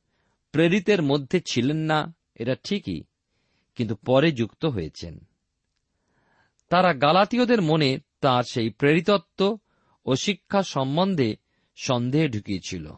প্রেরিতের 0.51 1.01
মধ্যে 1.01 1.41
ছিলেন 1.47 1.77
না, 1.77 2.15
এটা 2.35 2.55
ঠিকই, 2.63 3.03
কিন্তু 3.75 3.95
পরে 3.95 4.31
যুক্ত 4.31 4.65
হয়েছেন। 4.65 5.25
তারা 6.69 6.93
গালাতীয়দের 6.93 7.61
মনে 7.61 7.99
তার 8.21 8.43
সেই 8.43 8.69
প্রেরিতত্ব 8.69 9.57
ও 10.05 10.15
শিক্ষা 10.15 10.63
সম্বন্ধে 10.63 11.35
সন্দেহে 11.75 12.27
ঢুকিয়েছিল। 12.27 12.91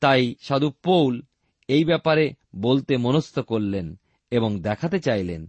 তাই 0.00 0.34
সাধু 0.40 0.70
পৌল 0.70 1.22
এই 1.70 1.84
ব্যাপারে 1.84 2.24
বলতে 2.56 2.96
মনস্থ 2.96 3.36
করলেন 3.38 3.86
এবং 4.30 4.50
দেখাতে 4.60 4.98
চাইলেন 5.00 5.42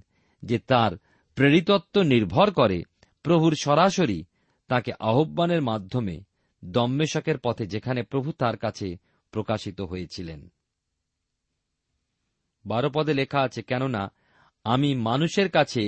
যে 0.44 0.58
তার 0.60 0.92
প্রেরিতত্ব 1.36 1.96
নির্ভর 2.02 2.48
করে 2.52 2.84
প্রভুর 3.24 3.54
সরাসরি 3.62 4.20
তাকে 4.68 4.92
আহ্বানের 5.00 5.62
মাধ্যমে 5.62 6.16
দম্মেশকের 6.66 7.38
পথে 7.38 7.66
যেখানে 7.66 8.02
প্রভু 8.04 8.30
তার 8.32 8.58
কাছে 8.58 8.88
প্রকাশিত 9.32 9.82
হয়েছিলেন। 9.82 10.42
বারো 12.66 12.90
পদে 12.90 13.14
লেখা 13.14 13.40
আছে, 13.42 13.62
কেননা 13.62 14.04
আমি 14.64 14.90
মানুষের 14.96 15.50
কাছে 15.50 15.84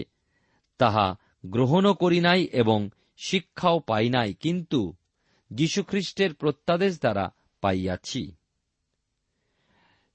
তাহা 0.77 1.15
গ্রহণও 1.45 1.93
করি 1.93 2.19
নাই 2.19 2.41
এবং 2.53 2.79
শিক্ষাও 3.17 3.77
পাই 3.79 4.07
নাই, 4.09 4.33
কিন্তু 4.33 4.81
যীশুখ্রিস্টের 5.51 6.31
প্রত্যাদেশ 6.33 6.93
দ্বারা 6.99 7.25
পাইয়াছি। 7.61 8.23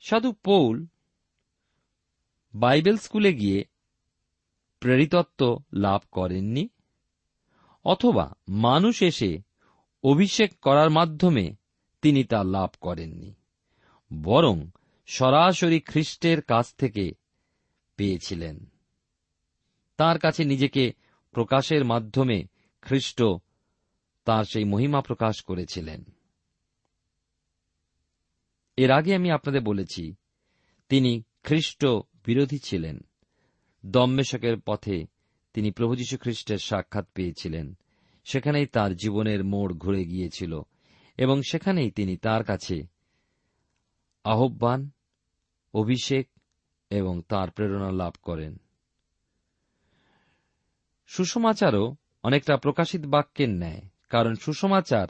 সাধু 0.00 0.32
পৌল 0.32 0.86
বাইবেল 2.54 2.96
স্কুলে 2.96 3.32
গিয়ে 3.34 3.64
প্রেরিতত্ব 4.80 5.62
লাভ 5.72 6.00
করেননি? 6.10 6.68
অথবা 7.84 8.34
মানুষ 8.48 9.02
এসে 9.02 9.38
অভিষেক 10.04 10.58
করার 10.60 10.90
মাধ্যমে 10.90 11.54
তিনি 12.02 12.24
তা 12.24 12.44
লাভ 12.44 12.70
করেননি, 12.80 13.34
বরং 14.10 14.56
সরাসরি 15.06 15.80
খ্রিস্টের 15.80 16.42
কাছ 16.42 16.74
থেকে 16.74 17.12
পেয়েছিলেন। 17.96 18.72
তার 19.98 20.18
কাছে 20.18 20.44
নিজেকে 20.44 20.92
প্রকাশের 21.34 21.84
মাধ্যমে 21.84 22.44
খ্রিস্ট 22.82 23.22
তার 24.26 24.44
সেই 24.44 24.64
মহিমা 24.64 25.00
প্রকাশ 25.00 25.42
করেছিলেন। 25.42 26.04
এর 28.78 28.90
আগে 28.90 29.14
আমি 29.14 29.30
আপনাদের 29.30 29.60
বলেছি, 29.60 30.14
তিনি 30.88 31.22
খ্রিস্ট 31.42 31.86
বিরোধী 32.26 32.58
ছিলেন। 32.58 33.00
দম্মেশকের 33.86 34.60
পথে 34.66 35.06
তিনি 35.54 35.70
প্রভু 35.70 35.96
যীশু 35.96 36.18
খ্রিস্টের 36.18 36.58
সাক্ষাৎ 36.58 37.06
পেয়েছিলেন। 37.14 37.78
সেখানেই 38.24 38.66
তার 38.66 38.96
জীবনের 38.96 39.44
মোড় 39.44 39.74
ঘুরে 39.74 40.04
গিয়েছিল 40.04 40.60
এবং 41.16 41.42
সেখানেই 41.50 41.90
তিনি 41.90 42.16
তার 42.16 42.44
কাছে 42.44 42.86
আহ্বান, 44.24 44.90
অভিষেক 45.74 46.28
এবং 46.90 47.22
তার 47.28 47.50
প্রেরণা 47.50 47.90
লাভ 47.90 48.14
করেন। 48.22 48.56
সুষমাচারও 51.06 51.96
অনেকটা 52.22 52.56
প্রকাশিত 52.56 53.00
বাক্যের 53.04 53.50
ন্যায়, 53.50 53.82
কারণ 54.08 54.34
সুষমাচার 54.34 55.08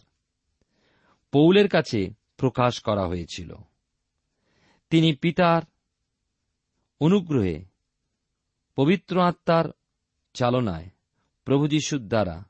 পৌলের 1.32 1.68
কাছে 1.68 2.10
প্রকাশ 2.38 2.80
করা 2.80 3.06
হয়েছিল। 3.06 3.54
তিনি 4.90 5.12
পিতার 5.14 5.62
অনুগ্রহে 7.00 7.64
পবিত্র 8.76 9.20
আত্মার 9.20 9.64
চালনায় 10.34 10.90
প্রভু 11.44 11.68
যিশুর 11.68 12.02
দ্বারা 12.08 12.44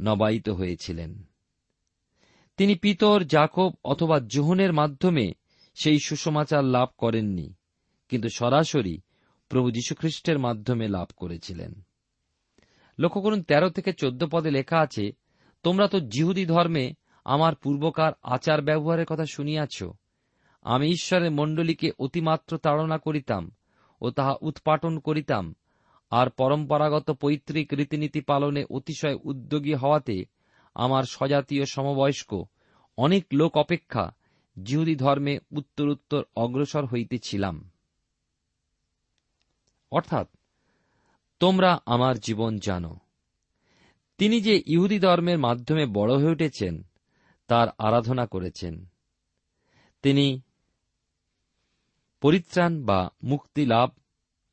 নবায়িত 0.00 0.48
হয়েছিলেন। 0.48 1.22
তিনি 2.56 2.74
পিতর 2.74 3.24
জাকব 3.24 3.72
অথবা 3.84 4.20
জোহনের 4.26 4.72
মাধ্যমে 4.72 5.34
সেই 5.74 5.98
সুসমাচার 5.98 6.64
লাভ 6.64 6.88
করেননি, 6.98 7.54
কিন্তু 8.08 8.28
সরাসরি 8.28 9.00
প্রভু 9.48 9.70
যীশুখ্রিস্টের 9.70 10.38
মাধ্যমে 10.38 10.88
লাভ 10.88 11.08
করেছিলেন। 11.16 11.86
লক্ষ্য 12.98 13.20
করুন, 13.22 13.42
তেরো 13.42 13.70
থেকে 13.70 13.92
চোদ্দ 13.92 14.24
পদে 14.30 14.50
লেখা 14.50 14.78
আছে, 14.80 15.12
তোমরা 15.62 15.86
তো 15.88 16.00
জিহুদি 16.00 16.46
ধর্মে 16.46 16.94
আমার 17.24 17.54
পূর্বকার 17.54 18.12
আচার 18.22 18.62
ব্যবহারের 18.62 19.06
কথা 19.06 19.24
শুনিয়াছ। 19.26 19.84
আমি 20.62 20.88
ঈশ্বরের 20.88 21.30
মণ্ডলীকে 21.30 21.90
অতিমাত্র 21.98 22.58
তাড়না 22.58 22.98
করিতাম 22.98 23.50
ও 24.00 24.10
তাহা 24.10 24.34
উৎপাটন 24.40 24.98
করিতাম, 24.98 25.54
আর 26.10 26.30
পরম্পরাগত 26.30 27.10
পৈতৃক 27.10 27.72
রীতিনীতি 27.72 28.20
পালনে 28.20 28.64
অতিশয় 28.70 29.18
উদ্যোগী 29.24 29.74
হওয়াতে 29.74 30.24
আমার 30.74 31.02
স্বজাতীয় 31.02 31.64
সমবয়স্ক 31.64 32.44
অনেক 32.96 33.26
লোক 33.32 33.56
অপেক্ষা 33.56 34.14
জিহুদি 34.62 34.96
ধর্মে 34.96 35.38
উত্তরোত্তর 35.50 36.22
অগ্রসর 36.36 36.86
হইতেছিলাম। 36.86 37.70
অর্থাৎ, 39.90 40.28
তোমরা 41.40 41.78
আমার 41.86 42.18
জীবন 42.18 42.58
জানো। 42.58 42.96
তিনি 44.18 44.40
যে 44.40 44.62
ইহুদি 44.66 44.98
ধর্মের 44.98 45.38
মাধ্যমে 45.38 45.86
বড় 45.86 46.16
হয়ে 46.16 46.32
উঠেছেন 46.32 46.82
তার 47.48 47.68
আরাধনা 47.78 48.26
করেছেন। 48.26 48.86
তিনি 50.02 50.40
পরিত্রাণ 52.20 52.84
বা 52.84 53.10
মুক্তি 53.22 53.66
লাভ 53.66 53.90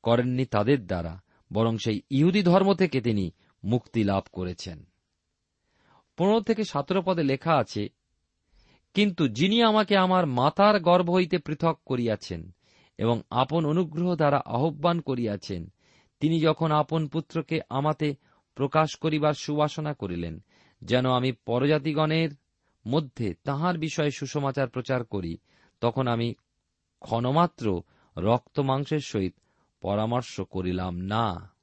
করেননি 0.03 0.45
তাদের 0.45 0.85
দ্বারা, 0.85 1.21
বরং 1.53 1.77
সেই 1.77 2.01
ইহুদি 2.09 2.43
ধর্ম 2.43 2.73
থেকে 2.73 3.01
তিনি 3.01 3.31
মুক্তি 3.63 4.03
লাভ 4.03 4.23
করেছেন। 4.31 4.85
পনেরো 6.17 6.41
থেকে 6.41 6.63
সতেরো 6.63 7.01
পদে 7.01 7.23
লেখা 7.23 7.53
আছে, 7.57 7.89
কিন্তু 8.93 9.27
যিনি 9.27 9.63
আমাকে 9.63 9.97
আমার 9.97 10.27
মাতার 10.27 10.79
গর্ভ 10.79 11.09
হইতে 11.09 11.37
পৃথক 11.37 11.79
করিয়াছেন 11.85 12.55
এবং 12.97 13.21
আপন 13.29 13.65
অনুগ্রহ 13.65 14.15
দ্বারা 14.15 14.39
আহ্বান 14.45 15.01
করিয়াছেন, 15.01 15.73
তিনি 16.19 16.41
যখন 16.41 16.71
আপন 16.71 17.07
পুত্রকে 17.07 17.59
আমাতে 17.69 18.15
প্রকাশ 18.55 18.95
করিবার 18.95 19.33
সুবাসনা 19.33 19.93
করিলেন, 19.93 20.43
যেন 20.81 21.05
আমি 21.09 21.31
পরজাতিগণের 21.31 22.29
মধ্যে 22.87 23.33
তাহার 23.43 23.77
বিষয়ে 23.77 24.11
সুসমাচার 24.11 24.69
প্রচার 24.69 25.03
করি, 25.03 25.37
তখন 25.81 26.07
আমি 26.07 26.33
ক্ষণমাত্র 26.99 27.81
রক্ত 28.17 28.59
মাংসের 28.59 28.99
সহিত 28.99 29.35
পরামর্শ 29.81 30.41
করিলাম, 30.41 31.01
না। 31.01 31.53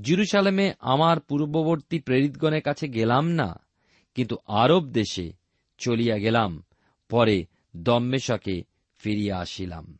জিরুসালেমে 0.00 0.72
আমার 0.78 1.20
পূর্ববর্তী 1.20 1.98
প্রেরিতগণের 1.98 2.62
কাছে 2.62 2.88
গেলাম 2.88 3.28
না, 3.28 3.66
কিন্তু 4.14 4.36
আরব 4.46 4.86
দেশে 4.86 5.32
চলিয়া 5.78 6.18
গেলাম, 6.18 6.64
পরে 7.08 7.46
দম্মেশকে 7.76 8.62
ফিরিয়া 8.98 9.38
আসিলাম। 9.38 9.98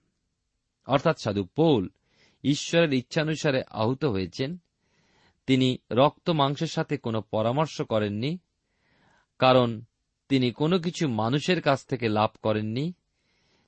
অর্থাৎ 0.87 1.17
সাধু 1.25 1.45
পৌল 1.45 1.89
ঈশ্বরের 2.45 2.93
ইচ্ছানুসারে 2.93 3.63
আহত 3.71 4.05
হয়েছেন 4.05 4.59
তিনি 5.51 5.79
রক্ত 5.93 6.31
মাংসের 6.31 6.67
সাথে 6.67 6.97
কোনো 6.97 7.21
পরামর্শ 7.21 7.83
করেননি, 7.83 8.39
কারণ 9.39 9.85
তিনি 10.29 10.53
কোনো 10.53 10.79
কিছু 10.79 11.09
মানুষের 11.09 11.63
কাছ 11.63 11.87
থেকে 11.87 12.09
লাভ 12.09 12.31
করেননি। 12.43 12.93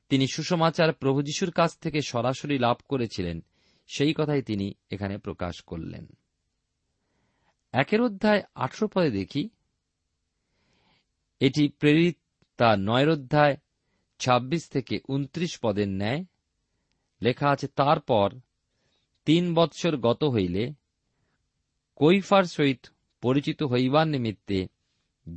তিনি 0.09 0.27
সুসমাচার 0.27 0.93
প্রভু 0.93 1.23
যিশুর 1.23 1.51
কাছ 1.51 1.79
থেকে 1.79 2.03
সরাসরি 2.03 2.59
লাভ 2.59 2.77
করেছিলেন, 2.89 3.45
সেই 3.87 4.15
কথাই 4.17 4.43
তিনি 4.43 4.75
এখানে 4.91 5.19
প্রকাশ 5.19 5.61
করলেন। 5.61 6.07
একের 7.73 8.01
অধ্যায় 8.01 8.43
আঠেরো 8.55 8.89
পদে 8.89 9.11
দেখি, 9.11 9.51
এটি 11.41 11.69
প্রেরিত 11.69 12.19
তা 12.57 12.77
নয়ের 12.77 13.11
অধ্যায় 13.11 13.57
ছাব্বিশ 14.19 14.69
থেকে 14.69 15.01
উনত্রিশ 15.09 15.59
পদের 15.59 15.89
ন্যায়, 15.89 16.25
লেখা 17.23 17.49
আছে, 17.51 17.67
তারপর 17.69 18.31
তিন 19.25 19.55
বৎসর 19.55 19.97
গত 19.97 20.25
হইলে 20.25 20.82
কৈফার 21.97 22.45
সহিত 22.45 22.87
পরিচিত 23.23 23.63
হইবার 23.63 24.09
নিমিত্তে 24.09 24.67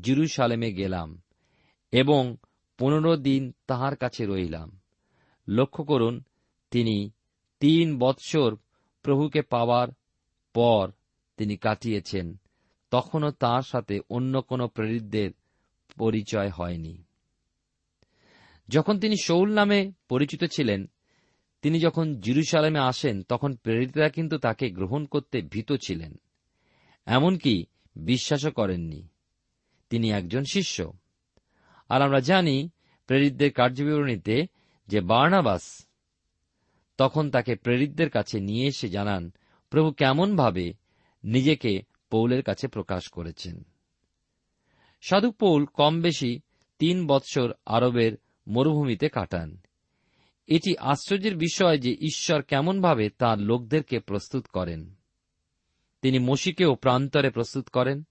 জিরুসালেমে 0.01 0.73
গেলাম 0.73 1.21
এবং 1.91 2.35
পনেরো 2.77 3.17
দিন 3.17 3.53
তাহার 3.67 3.95
কাছে 3.95 4.25
রইলাম। 4.25 4.79
লক্ষ্য 5.47 5.83
করুন, 5.83 6.23
তিনি 6.71 7.11
তিন 7.59 7.99
বৎসর 7.99 8.55
প্রভুকে 9.03 9.41
পাওয়ার 9.41 9.87
পর 10.53 10.91
তিনি 11.37 11.57
কাটিয়েছেন, 11.57 12.37
তখনও 12.91 13.31
তার 13.31 13.61
সাথে 13.61 13.99
অন্য 14.09 14.41
কোন 14.41 14.67
প্রেরিতদের 14.67 15.31
পরিচয় 15.97 16.49
হয়নি। 16.49 17.03
যখন 18.69 18.99
তিনি 18.99 19.15
শৌল 19.23 19.53
নামে 19.53 19.91
পরিচিত 20.09 20.43
ছিলেন, 20.43 20.85
তিনি 21.61 21.79
যখন 21.79 22.15
জিরুসালামে 22.15 22.79
আসেন, 22.79 23.23
তখন 23.23 23.55
প্রেরিতরা 23.55 24.09
কিন্তু 24.09 24.37
তাকে 24.37 24.69
গ্রহণ 24.69 25.05
করতে 25.05 25.41
ভীত 25.41 25.73
ছিলেন। 25.73 26.15
এমনকি 27.05 27.65
বিশ্বাসও 27.95 28.51
করেননি। 28.51 29.07
তিনি 29.89 30.11
একজন 30.11 30.43
শিষ্য। 30.51 30.93
আর 31.89 32.01
আমরা 32.01 32.19
জানি, 32.19 32.69
প্রেরিতদের 33.07 33.53
কার্যবিবরণীতে 33.53 34.47
যে 34.87 35.01
বার্নাবাস, 35.01 35.85
তখন 36.97 37.31
তাকে 37.31 37.55
প্রেরিতদের 37.55 38.09
কাছে 38.09 38.39
নিয়ে 38.39 38.67
এসে 38.67 38.89
জানান, 38.89 39.31
প্রভু 39.69 39.91
কেমনভাবে 39.91 40.73
নিজেকে 41.23 41.81
পৌলের 42.09 42.43
কাছে 42.43 42.67
প্রকাশ 42.67 43.07
করেছেন? 43.07 43.63
সাধু 45.01 45.31
পৌল 45.31 45.65
কম 45.65 46.01
বেশি 46.01 46.39
তিন 46.79 47.07
বৎসর 47.07 47.53
আরবের 47.65 48.17
মরুভূমিতে 48.47 49.09
কাটান। 49.09 49.57
এটি 50.47 50.77
আশ্চর্যের 50.77 51.37
বিষয় 51.37 51.77
যে 51.77 51.91
ঈশ্বর 51.91 52.41
কেমনভাবে 52.41 53.09
তার 53.09 53.39
লোকদেরকে 53.39 53.99
প্রস্তুত 53.99 54.47
করেন। 54.47 54.94
তিনি 56.05 56.19
মসিকেও 56.19 56.75
প্রান্তরে 56.75 57.29
প্রস্তুত 57.29 57.69
করেন। 57.69 58.03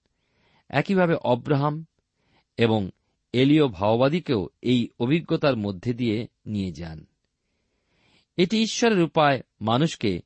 একইভাবে 0.69 1.15
অব্রাহাম 1.15 1.85
এবং 2.57 2.89
এলীয় 3.33 3.67
ভাওবাদীকেও 3.67 4.49
এই 4.61 4.89
অভিজ্ঞতার 4.99 5.57
মধ্যে 5.57 5.93
দিয়ে 5.93 6.27
নিয়ে 6.45 6.71
যান। 6.71 7.05
এটি 8.37 8.61
ঈশ্বরের 8.61 9.03
উপায় 9.03 9.41
মানুষকে 9.61 10.21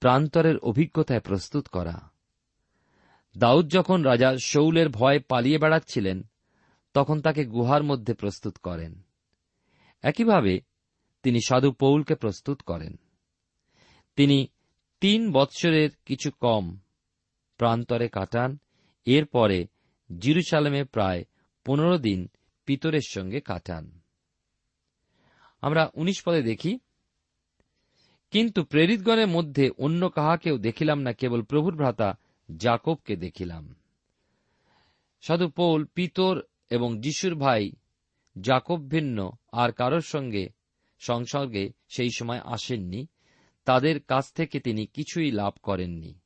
প্রান্তরের 0.00 0.58
অভিজ্ঞতায় 0.58 1.20
প্রস্তুত 1.20 1.68
করা। 1.68 2.10
দাউদ 3.38 3.70
যখন 3.70 4.02
রাজা 4.02 4.36
শৌলের 4.38 4.88
ভয় 4.88 5.18
পালিয়ে 5.20 5.58
বেড়াচ্ছিলেন, 5.58 6.22
তখন 6.94 7.20
তাকে 7.20 7.44
গুহার 7.44 7.82
মধ্যে 7.82 8.14
প্রস্তুত 8.14 8.58
করেন। 8.58 9.02
একইভাবে 10.02 10.60
তিনি 11.22 11.38
সাধু 11.46 11.72
পৌলকে 11.72 12.14
প্রস্তুত 12.14 12.62
করেন। 12.62 12.96
তিনি 14.16 14.46
তিন 15.00 15.32
বৎসরের 15.32 15.90
কিছু 16.06 16.30
কম 16.40 16.78
প্রান্তরে 17.56 18.08
কাটান। 18.08 18.58
এরপরে 19.04 19.66
জিরুসালামে 20.18 20.84
প্রায় 20.84 21.24
পনেরো 21.64 21.98
দিন 21.98 22.28
পিতরের 22.64 23.04
সঙ্গে 23.08 23.40
কাটান। 23.40 24.00
আমরা 25.60 25.90
উনিশ 25.94 26.22
পদে 26.26 26.42
দেখি, 26.42 26.78
কিন্তু 28.30 28.64
প্রেরিতগণের 28.64 29.26
মধ্যে 29.26 29.70
অন্য 29.78 30.08
কাহাকেও 30.08 30.58
দেখিলাম 30.58 30.98
না, 31.00 31.12
কেবল 31.12 31.42
প্রভুর 31.42 31.76
ভ্রাতা 31.76 32.18
জাকবকে 32.56 33.16
দেখিলাম। 33.16 33.74
সাধু 35.20 35.48
পৌল, 35.48 35.84
পিতর 35.84 36.42
এবং 36.70 37.00
যিশুর 37.00 37.34
ভাই 37.34 37.72
জাকব 38.40 38.88
ভিন্ন, 38.88 39.30
আর 39.52 39.72
কারোর 39.72 40.00
সঙ্গে 40.00 40.48
সংসর্গে 40.98 41.72
সেই 41.88 42.10
সময় 42.16 42.40
আসেননি। 42.44 43.06
তাদের 43.64 44.00
কাছ 44.00 44.32
থেকে 44.32 44.60
তিনি 44.60 44.86
কিছুই 44.86 45.30
লাভ 45.30 45.52
করেননি। 45.62 46.21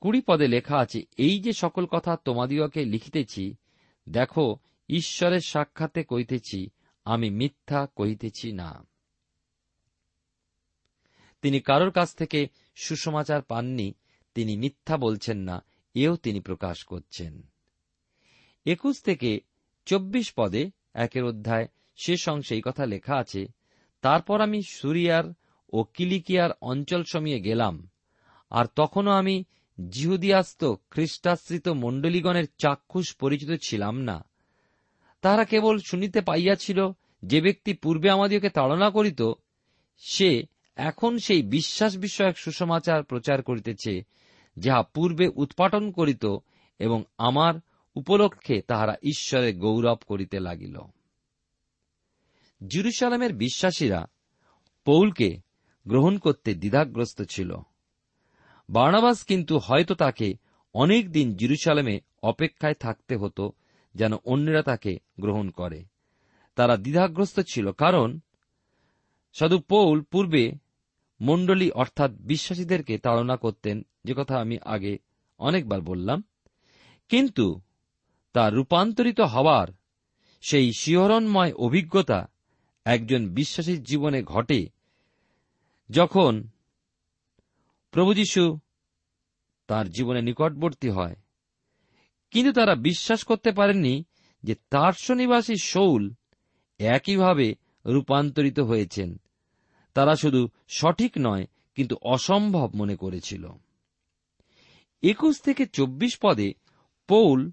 কুড়ি 0.00 0.20
পদে 0.20 0.48
লেখা 0.48 0.76
আছে, 0.76 1.02
এই 1.18 1.40
যে 1.40 1.52
সকল 1.52 1.86
কথা 1.86 2.16
তোমাদিওকে 2.16 2.84
লিখিতেছি, 2.84 3.56
দেখো 4.08 4.56
ঈশ্বরের 4.88 5.40
সাক্ষাতে 5.40 6.04
কইতেছি 6.04 6.70
আমি 7.04 7.30
মিথ্যা 7.30 7.88
কহিতেছি 7.96 8.52
না। 8.52 8.86
তিনি 11.42 11.60
কারোর 11.60 11.90
কাছ 11.90 12.14
থেকে 12.14 12.48
সুসমাচার 12.74 13.42
পাননি, 13.42 13.94
তিনি 14.34 14.56
মিথ্যা 14.56 14.96
বলছেন 14.96 15.38
না, 15.38 15.64
এও 15.94 16.16
তিনি 16.16 16.40
প্রকাশ 16.40 16.84
করছেন। 16.84 17.42
একুশ 18.66 19.02
থেকে 19.02 19.40
চব্বিশ 19.86 20.32
পদে 20.36 20.70
একের 20.94 21.24
অধ্যায় 21.24 21.66
শেষ 21.96 22.28
অংশে 22.28 22.54
এই 22.54 22.62
কথা 22.64 22.86
লেখা 22.86 23.14
আছে, 23.16 23.46
তারপর 24.00 24.40
আমি 24.40 24.62
সুরিয়ার 24.62 25.24
ও 25.72 25.84
কিলিকিয়ার 25.84 26.50
অঞ্চল 26.60 27.04
সমিয়ে 27.04 27.40
গেলাম, 27.40 27.90
আর 28.50 28.66
তখনও 28.76 29.10
আমি 29.10 29.44
জিহুদিয়াস্ত 29.90 30.74
খ্রিস্টাশ্রিত 30.90 31.68
মণ্ডলীগণের 31.68 32.44
চাক্ষুষ 32.58 33.16
পরিচিত 33.16 33.48
ছিলাম 33.62 33.98
না। 33.98 34.24
তাহারা 35.20 35.44
কেবল 35.44 35.78
শুনিতে 35.78 36.20
পাইয়াছিল, 36.20 36.90
যে 37.22 37.40
ব্যক্তি 37.40 37.74
পূর্বে 37.74 38.10
আমাদিওকে 38.10 38.50
তাড়না 38.50 38.90
করিত, 38.90 39.22
সে 39.98 40.46
এখন 40.76 41.18
সেই 41.18 41.42
বিশ্বাস 41.42 41.96
বিষয়ক 41.96 42.36
সুসমাচার 42.36 43.04
প্রচার 43.04 43.42
করিতেছে, 43.42 44.02
যাহা 44.56 44.82
পূর্বে 44.82 45.28
উৎপাটন 45.28 45.90
করিত 45.90 46.26
এবং 46.78 47.04
আমার 47.18 47.54
উপলক্ষে 47.94 48.62
তাহারা 48.62 48.94
ঈশ্বরে 49.02 49.52
গৌরব 49.52 49.98
করিতে 50.06 50.40
লাগিল। 50.40 50.78
জিরুসালামের 52.66 53.34
বিশ্বাসীরা 53.34 54.06
পৌলকে 54.84 55.40
গ্রহণ 55.88 56.18
করতে 56.18 56.54
দ্বিধাগ্রস্ত 56.54 57.22
ছিল। 57.22 57.56
বার্নাবাস 58.68 59.24
কিন্তু 59.24 59.58
হয়তো 59.58 59.94
তাকে 59.94 60.34
অনেক 60.74 61.12
দিন 61.12 61.34
জিরুসালামে 61.34 62.00
অপেক্ষায় 62.22 62.74
থাকতে 62.74 63.16
হতো 63.16 63.52
যেন 63.94 64.12
অন্যরা 64.24 64.62
তাকে 64.62 64.98
গ্রহণ 65.20 65.50
করে। 65.50 65.84
তারা 66.54 66.76
দ্বিধাগ্রস্ত 66.76 67.40
ছিল 67.40 67.72
কারণ 67.72 68.20
সাধু 69.32 69.58
পৌল 69.58 70.02
পূর্বে 70.02 70.52
মণ্ডলী 71.20 71.70
অর্থাৎ 71.70 72.10
বিশ্বাসীদেরকে 72.10 72.98
তাড়না 72.98 73.36
করতেন, 73.36 73.86
যে 74.04 74.14
কথা 74.16 74.40
আমি 74.40 74.58
আগে 74.64 74.98
অনেকবার 75.38 75.80
বললাম। 75.80 76.22
কিন্তু 77.08 77.60
তা 78.32 78.50
রূপান্তরিত 78.50 79.20
হওয়ার 79.20 79.68
সেই 80.40 80.72
শিহরণময় 80.78 81.52
অভিজ্ঞতা 81.52 82.28
একজন 82.84 83.28
বিশ্বাসীর 83.28 83.82
জীবনে 83.82 84.22
ঘটে 84.22 84.68
যখন 85.90 86.48
প্রভু 87.96 88.14
যীশু 88.14 88.58
তার 89.66 89.88
জীবনে 89.88 90.22
নিকটবর্তী 90.22 90.88
হয়। 90.88 91.16
কিন্তু 92.30 92.52
তারা 92.52 92.74
বিশ্বাস 92.74 93.24
করতে 93.24 93.52
পারেননি 93.52 94.04
যে 94.42 94.54
তার্সনিবাসী 94.54 95.54
শৌল 95.62 96.14
একইভাবে 96.78 97.54
রূপান্তরিত 97.86 98.60
হয়েছেন। 98.60 99.16
তারা 99.94 100.16
শুধু 100.16 100.48
সঠিক 100.68 101.12
নয়, 101.18 101.46
কিন্তু 101.74 101.96
অসম্ভব 102.02 102.70
মনে 102.74 102.96
করেছিল। 102.96 103.48
একুশ 105.02 105.40
থেকে 105.40 105.66
চব্বিশ 105.66 106.18
পদে 106.22 106.52
পৌল 107.08 107.52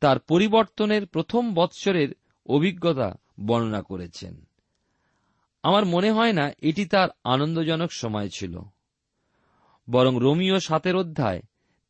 তার 0.00 0.18
পরিবর্তনের 0.18 1.06
প্রথম 1.06 1.54
বৎসরের 1.54 2.08
অভিজ্ঞতা 2.46 3.14
বর্ণনা 3.46 3.82
করেছেন। 3.82 4.48
আমার 5.62 5.84
মনে 5.84 6.10
হয় 6.10 6.32
না 6.32 6.50
এটি 6.58 6.86
তার 6.86 7.08
আনন্দজনক 7.24 7.92
সময় 7.92 8.28
ছিল। 8.28 8.60
বরং 9.90 10.18
রোমিও 10.20 10.60
সাতের 10.60 10.96
অধ্যায় 10.96 11.42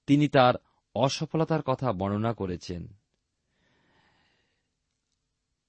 তিনি 0.06 0.28
তার 0.28 0.54
অসফলতার 0.94 1.62
কথা 1.62 1.92
বর্ণনা 1.92 2.32
করেছেন। 2.32 2.96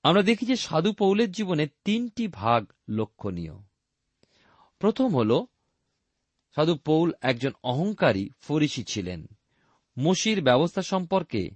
আমরা 0.04 0.22
দেখি 0.22 0.46
যে 0.46 0.56
সাধু 0.56 0.94
পৌলের 0.94 1.32
জীবনে 1.32 1.68
তিনটি 1.84 2.28
ভাগ 2.28 2.66
লক্ষণীয়। 2.90 3.54
প্রথম 4.80 5.16
হল, 5.16 5.46
সাধু 6.56 6.76
পৌল 6.76 7.14
একজন 7.22 7.52
অহংকারী 7.64 8.30
ফরিসি 8.40 8.84
ছিলেন। 8.84 9.26
মসির 10.00 10.44
ব্যবস্থা 10.44 10.82
সম্পর্কে 10.82 11.50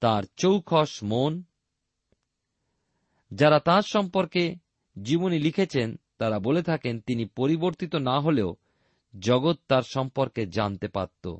তার 0.00 0.22
চৌখস 0.36 1.02
মন, 1.02 1.42
যারা 3.34 3.60
তাঁর 3.60 3.82
সম্পর্কে 3.82 4.54
জীবনী 5.02 5.38
লিখেছেন, 5.38 5.96
তারা 6.18 6.38
বলে 6.38 6.62
থাকেন 6.62 7.00
তিনি 7.00 7.24
পরিবর্তিত 7.24 7.94
না 7.94 8.20
হলেও 8.20 8.56
জগৎ 9.20 9.58
তার 9.68 9.82
সম্পর্কে 9.82 10.46
জানতে 10.46 10.88
পারত, 10.88 11.36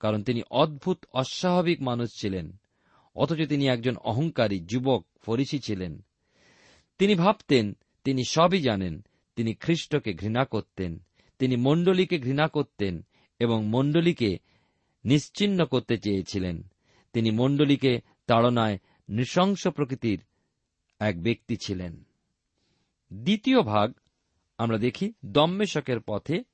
কারণ 0.00 0.22
তিনি 0.22 0.42
অদ্ভুত, 0.50 1.04
অস্বাভাবিক 1.12 1.82
মানুষ 1.82 2.08
ছিলেন। 2.20 2.56
অথচ 3.14 3.48
তিনি 3.48 3.66
একজন 3.66 3.96
অহংকারী 3.96 4.60
যুবক, 4.60 5.06
ফরিসি 5.22 5.58
ছিলেন। 5.58 6.04
তিনি 6.98 7.14
ভাবতেন, 7.14 7.76
তিনি 8.04 8.24
সবই 8.24 8.60
জানেন, 8.60 9.04
তিনি 9.36 9.54
খ্রিস্টকে 9.54 10.14
ঘৃণা 10.14 10.44
করতেন, 10.44 11.04
তিনি 11.38 11.56
মণ্ডলীকে 11.56 12.18
ঘৃণা 12.18 12.48
করতেন 12.48 13.06
এবং 13.38 13.66
মণ্ডলীকে 13.66 14.38
নিশ্চিন্ন 15.04 15.64
করতে 15.64 15.98
চেয়েছিলেন। 15.98 16.62
তিনি 17.12 17.30
মণ্ডলীকে 17.30 18.00
তাড়নায় 18.26 18.78
নৃশংস 19.08 19.68
প্রকৃতির 19.68 20.20
এক 20.98 21.22
ব্যক্তি 21.22 21.56
ছিলেন। 21.56 22.04
দ্বিতীয় 23.12 23.62
ভাগ 23.62 23.92
আমরা 24.58 24.78
দেখি 24.78 25.12
দম্মেশকের 25.24 26.00
পথে 26.00 26.44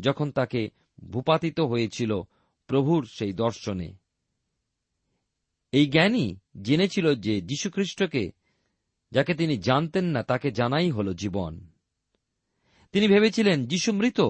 যখন 0.00 0.32
তাকে 0.32 0.70
ভূপাতিত 1.04 1.60
হয়েছিল 1.60 2.22
প্রভুর 2.66 3.06
সেই 3.06 3.32
দর্শনে। 3.32 3.94
এই 5.72 5.86
জ্ঞানী 5.86 6.36
জেনেছিল 6.62 7.14
যে 7.14 7.40
যীশুখ্রিস্টকে, 7.40 8.32
যাকে 9.12 9.34
তিনি 9.34 9.56
জানতেন 9.58 10.04
না, 10.04 10.22
তাকে 10.22 10.50
জানাই 10.50 10.90
হল 10.90 11.12
জীবন। 11.12 11.66
তিনি 12.92 13.08
ভেবেছিলেন, 13.08 13.66
যিশু 13.66 13.92
মৃত? 13.92 14.20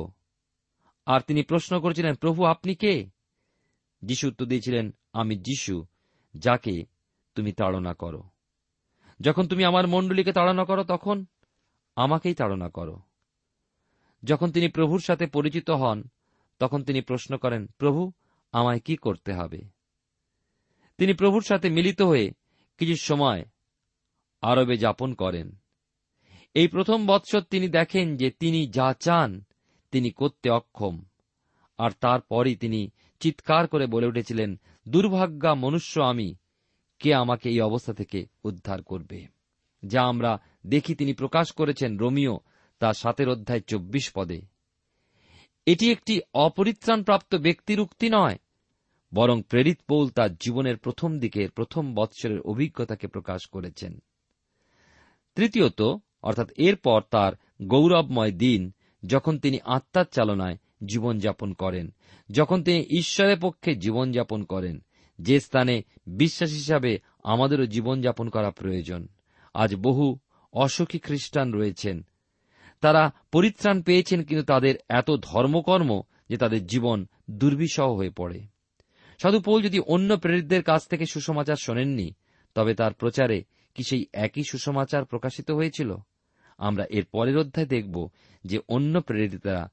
আর 1.07 1.21
তিনি 1.21 1.43
প্রশ্ন 1.43 1.81
করেছিলেন, 1.81 2.15
প্রভু, 2.15 2.45
আপনি 2.45 2.75
কে? 2.75 3.11
যিশু 4.03 4.29
উত্তর 4.29 4.47
দিয়েছিলেন, 4.47 4.95
আমি 5.13 5.37
যিশু, 5.37 5.87
যাকে 6.35 6.85
তুমি 7.35 7.53
তাড়না 7.53 7.95
করো। 7.95 8.23
যখন 9.21 9.49
তুমি 9.49 9.65
আমার 9.65 9.87
মণ্ডলীকে 9.87 10.33
তাড়না 10.33 10.65
করো, 10.65 10.85
তখন 10.85 11.27
আমাকেই 11.97 12.35
তাড়না 12.35 12.69
করো। 12.69 13.08
যখন 14.25 14.53
তিনি 14.53 14.69
প্রভুর 14.69 15.01
সাথে 15.01 15.27
পরিচিত 15.27 15.71
হন, 15.71 16.03
তখন 16.59 16.83
তিনি 16.83 17.01
প্রশ্ন 17.01 17.37
করেন, 17.37 17.67
প্রভু, 17.67 18.13
আমায় 18.53 18.81
কি 18.81 18.97
করতে 18.97 19.33
হবে? 19.33 19.61
তিনি 20.99 21.13
প্রভুর 21.13 21.43
সাথে 21.43 21.71
মিলিত 21.71 22.03
হয়ে 22.03 22.31
কিছু 22.79 22.95
সময় 23.01 23.45
আরবে 24.41 24.77
যাপন 24.77 25.15
করেন। 25.15 25.57
এই 26.55 26.69
প্রথম 26.69 27.07
বৎসর 27.07 27.41
তিনি 27.41 27.69
দেখেন 27.69 28.17
যে 28.17 28.31
তিনি 28.31 28.67
যা 28.67 28.95
চান, 29.01 29.45
তিনি 29.91 30.11
করতে 30.11 30.51
অক্ষম। 30.51 31.03
আর 31.79 31.91
তারপরই 32.01 32.57
তিনি 32.57 32.91
চিৎকার 33.21 33.69
করে 33.69 33.87
বলে 33.87 34.07
উঠেছিলেন, 34.07 34.61
দুর্ভাগ্যা 34.89 35.55
মনুষ্য 35.55 36.01
আমি, 36.01 36.35
কে 36.99 37.15
আমাকে 37.15 37.49
এই 37.49 37.61
অবস্থা 37.61 37.93
থেকে 37.93 38.27
উদ্ধার 38.45 38.83
করবে? 38.83 39.27
যা 39.87 40.03
আমরা 40.03 40.39
দেখি 40.67 40.95
তিনি 40.95 41.13
প্রকাশ 41.13 41.53
করেছেন 41.53 41.99
রোমিও 41.99 42.41
তার 42.79 42.95
সাতের 42.95 43.29
অধ্যায় 43.29 43.61
চব্বিশ 43.61 44.11
পদে। 44.15 44.41
এটি 45.67 45.93
একটি 45.93 46.21
অপরিত্রাণপ্রাপ্ত 46.35 47.35
ব্যক্তির 47.35 47.81
উক্তি 47.81 48.09
নয়, 48.09 48.39
বরং 49.15 49.43
প্রেরিত 49.43 49.79
পৌল 49.89 50.09
তার 50.09 50.37
জীবনের 50.37 50.77
প্রথম 50.77 51.19
দিকের, 51.19 51.51
প্রথম 51.51 51.95
বৎসরের 51.95 52.41
অভিজ্ঞতাকে 52.41 53.07
প্রকাশ 53.07 53.47
করেছেন। 53.47 53.99
তৃতীয়ত, 55.35 55.83
অর্থাৎ 56.23 56.51
এরপর 56.57 57.03
তার 57.11 57.33
গৌরবময় 57.63 58.33
দিন, 58.33 58.73
যখন 59.07 59.39
তিনি 59.39 59.59
আত্মার 59.65 60.05
চালনায় 60.05 60.57
জীবনযাপন 60.87 61.53
করেন, 61.53 61.95
যখন 62.31 62.63
তিনি 62.63 62.85
ঈশ্বরের 62.99 63.37
পক্ষে 63.41 63.75
জীবনযাপন 63.75 64.43
করেন, 64.43 64.85
যে 65.19 65.41
স্থানে 65.41 65.83
বিশ্বাস 66.07 66.51
হিসাবে 66.51 66.99
আমাদেরও 67.23 67.67
জীবনযাপন 67.67 68.29
করা 68.29 68.51
প্রয়োজন। 68.51 69.09
আজ 69.55 69.77
বহু 69.77 70.19
অসুখী 70.53 70.99
খ্রিস্টান 70.99 71.53
রয়েছেন 71.53 72.07
তারা 72.81 73.13
পরিত্রাণ 73.33 73.83
পেয়েছেন 73.83 74.23
কিন্তু 74.23 74.47
তাদের 74.47 74.75
এত 74.89 75.11
ধর্মকর্ম 75.23 76.03
যে 76.29 76.37
তাদের 76.37 76.67
জীবন 76.67 77.07
দুর্বিষহ 77.31 77.93
হয়ে 77.93 78.11
পড়ে। 78.11 78.41
সাধু 79.23 79.41
পৌল 79.41 79.63
যদি 79.63 79.81
অন্য 79.81 80.17
প্রেরিতদের 80.17 80.63
কাছ 80.63 80.89
থেকে 80.89 81.07
সুসমাচার 81.07 81.57
শোনেননি, 81.63 82.15
তবে 82.55 82.75
তার 82.75 82.93
প্রচারে 82.93 83.45
কি 83.75 83.83
সেই 83.83 84.07
একই 84.13 84.43
সুসমাচার 84.51 85.05
প্রকাশিত 85.05 85.51
হয়েছিল? 85.51 85.97
আমরা 86.59 86.85
এর 86.91 87.05
পরের 87.05 87.39
অধ্যায় 87.39 87.67
দেখব 87.67 88.09
যে 88.45 88.59
অন্য 88.69 89.01
প্রেরিতরা 89.01 89.69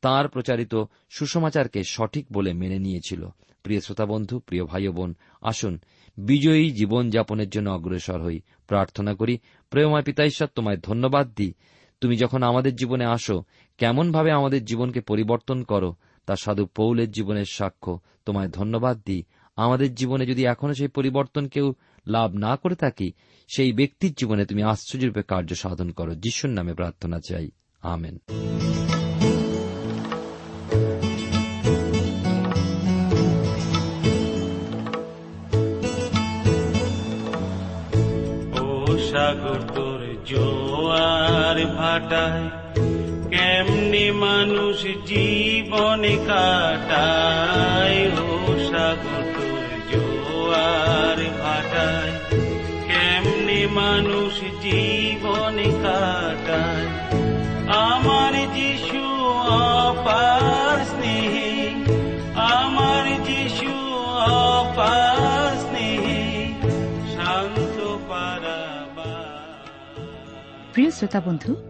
তাঁর 0.00 0.28
প্রচারিত 0.28 0.74
সুসমাচারকে 1.10 1.82
সঠিক 1.84 2.26
বলে 2.32 2.52
মেনে 2.52 2.78
নিয়েছিল। 2.78 3.28
প্রিয় 3.62 3.80
শ্রোতা 3.80 4.06
বন্ধু 4.06 4.38
প্রিয় 4.38 4.64
ভাই 4.64 4.88
বোন 4.88 5.14
আসুন 5.42 5.78
বিজয়ী 6.18 6.70
জীবনযাপনের 6.70 7.50
জন্য 7.50 7.70
অগ্রসর 7.70 8.22
হই। 8.22 8.40
প্রার্থনা 8.66 9.14
করি, 9.14 9.38
প্রেমময় 9.70 10.02
পিতা 10.02 10.24
ঈশ্বর, 10.24 10.48
তোমায় 10.54 10.76
ধন্যবাদ 10.76 11.32
দিই। 11.36 11.54
তুমি 12.00 12.16
যখন 12.16 12.42
আমাদের 12.42 12.76
জীবনে 12.76 13.04
আসো, 13.04 13.44
কেমনভাবে 13.78 14.32
আমাদের 14.32 14.64
জীবনকে 14.64 15.00
পরিবর্তন 15.00 15.62
করো, 15.62 15.94
তা 16.26 16.36
সাধু 16.36 16.66
পৌলের 16.66 17.10
জীবনের 17.10 17.44
সাক্ষ্য। 17.44 18.00
তোমায় 18.26 18.48
ধন্যবাদ 18.48 19.02
দিই। 19.06 19.24
আমাদের 19.56 19.94
জীবনে 19.94 20.26
যদি 20.26 20.44
এখনও 20.44 20.74
সেই 20.74 20.88
পরিবর্তন 20.88 21.46
কেউ 21.46 21.74
লাভ 22.06 22.34
না 22.34 22.56
করে 22.56 22.74
থাকি, 22.74 23.12
সেই 23.54 23.72
ব্যক্তির 23.72 24.12
জীবনে 24.12 24.44
তুমি 24.44 24.62
আশ্চর্যরূপে 24.62 25.22
কার্য 25.22 25.54
সাধন 25.54 25.90
করো। 25.90 26.14
যিশুর 26.14 26.50
নামে 26.50 26.74
প্রার্থনা 26.74 27.20
চাই। 27.28 27.50
আমেন। 27.82 28.18
ভাটায় 42.00 42.48
কেমনে 43.28 44.12
মানুষ 44.12 44.82
জীবনে 45.06 46.18
কাটায়। 46.26 48.08
ও 48.20 48.28
সাগর 48.70 49.24
জোয়ার 49.92 51.18
ভাটায়। 51.42 52.12
কেমনে 52.86 53.66
মানুষ 53.66 54.40
জীবনে 54.62 55.68
কাটায়। 55.82 56.88
আমার 57.74 58.32
যিশু 58.54 59.04
অপার 59.80 60.84
স্নেহে, 60.84 61.50
আমার 62.34 63.04
যিশু 63.24 63.72
অপার 64.16 65.20
প্রিয় 70.74 70.90
শ্রোতা 70.90 71.20
বন্ধু 71.20 71.69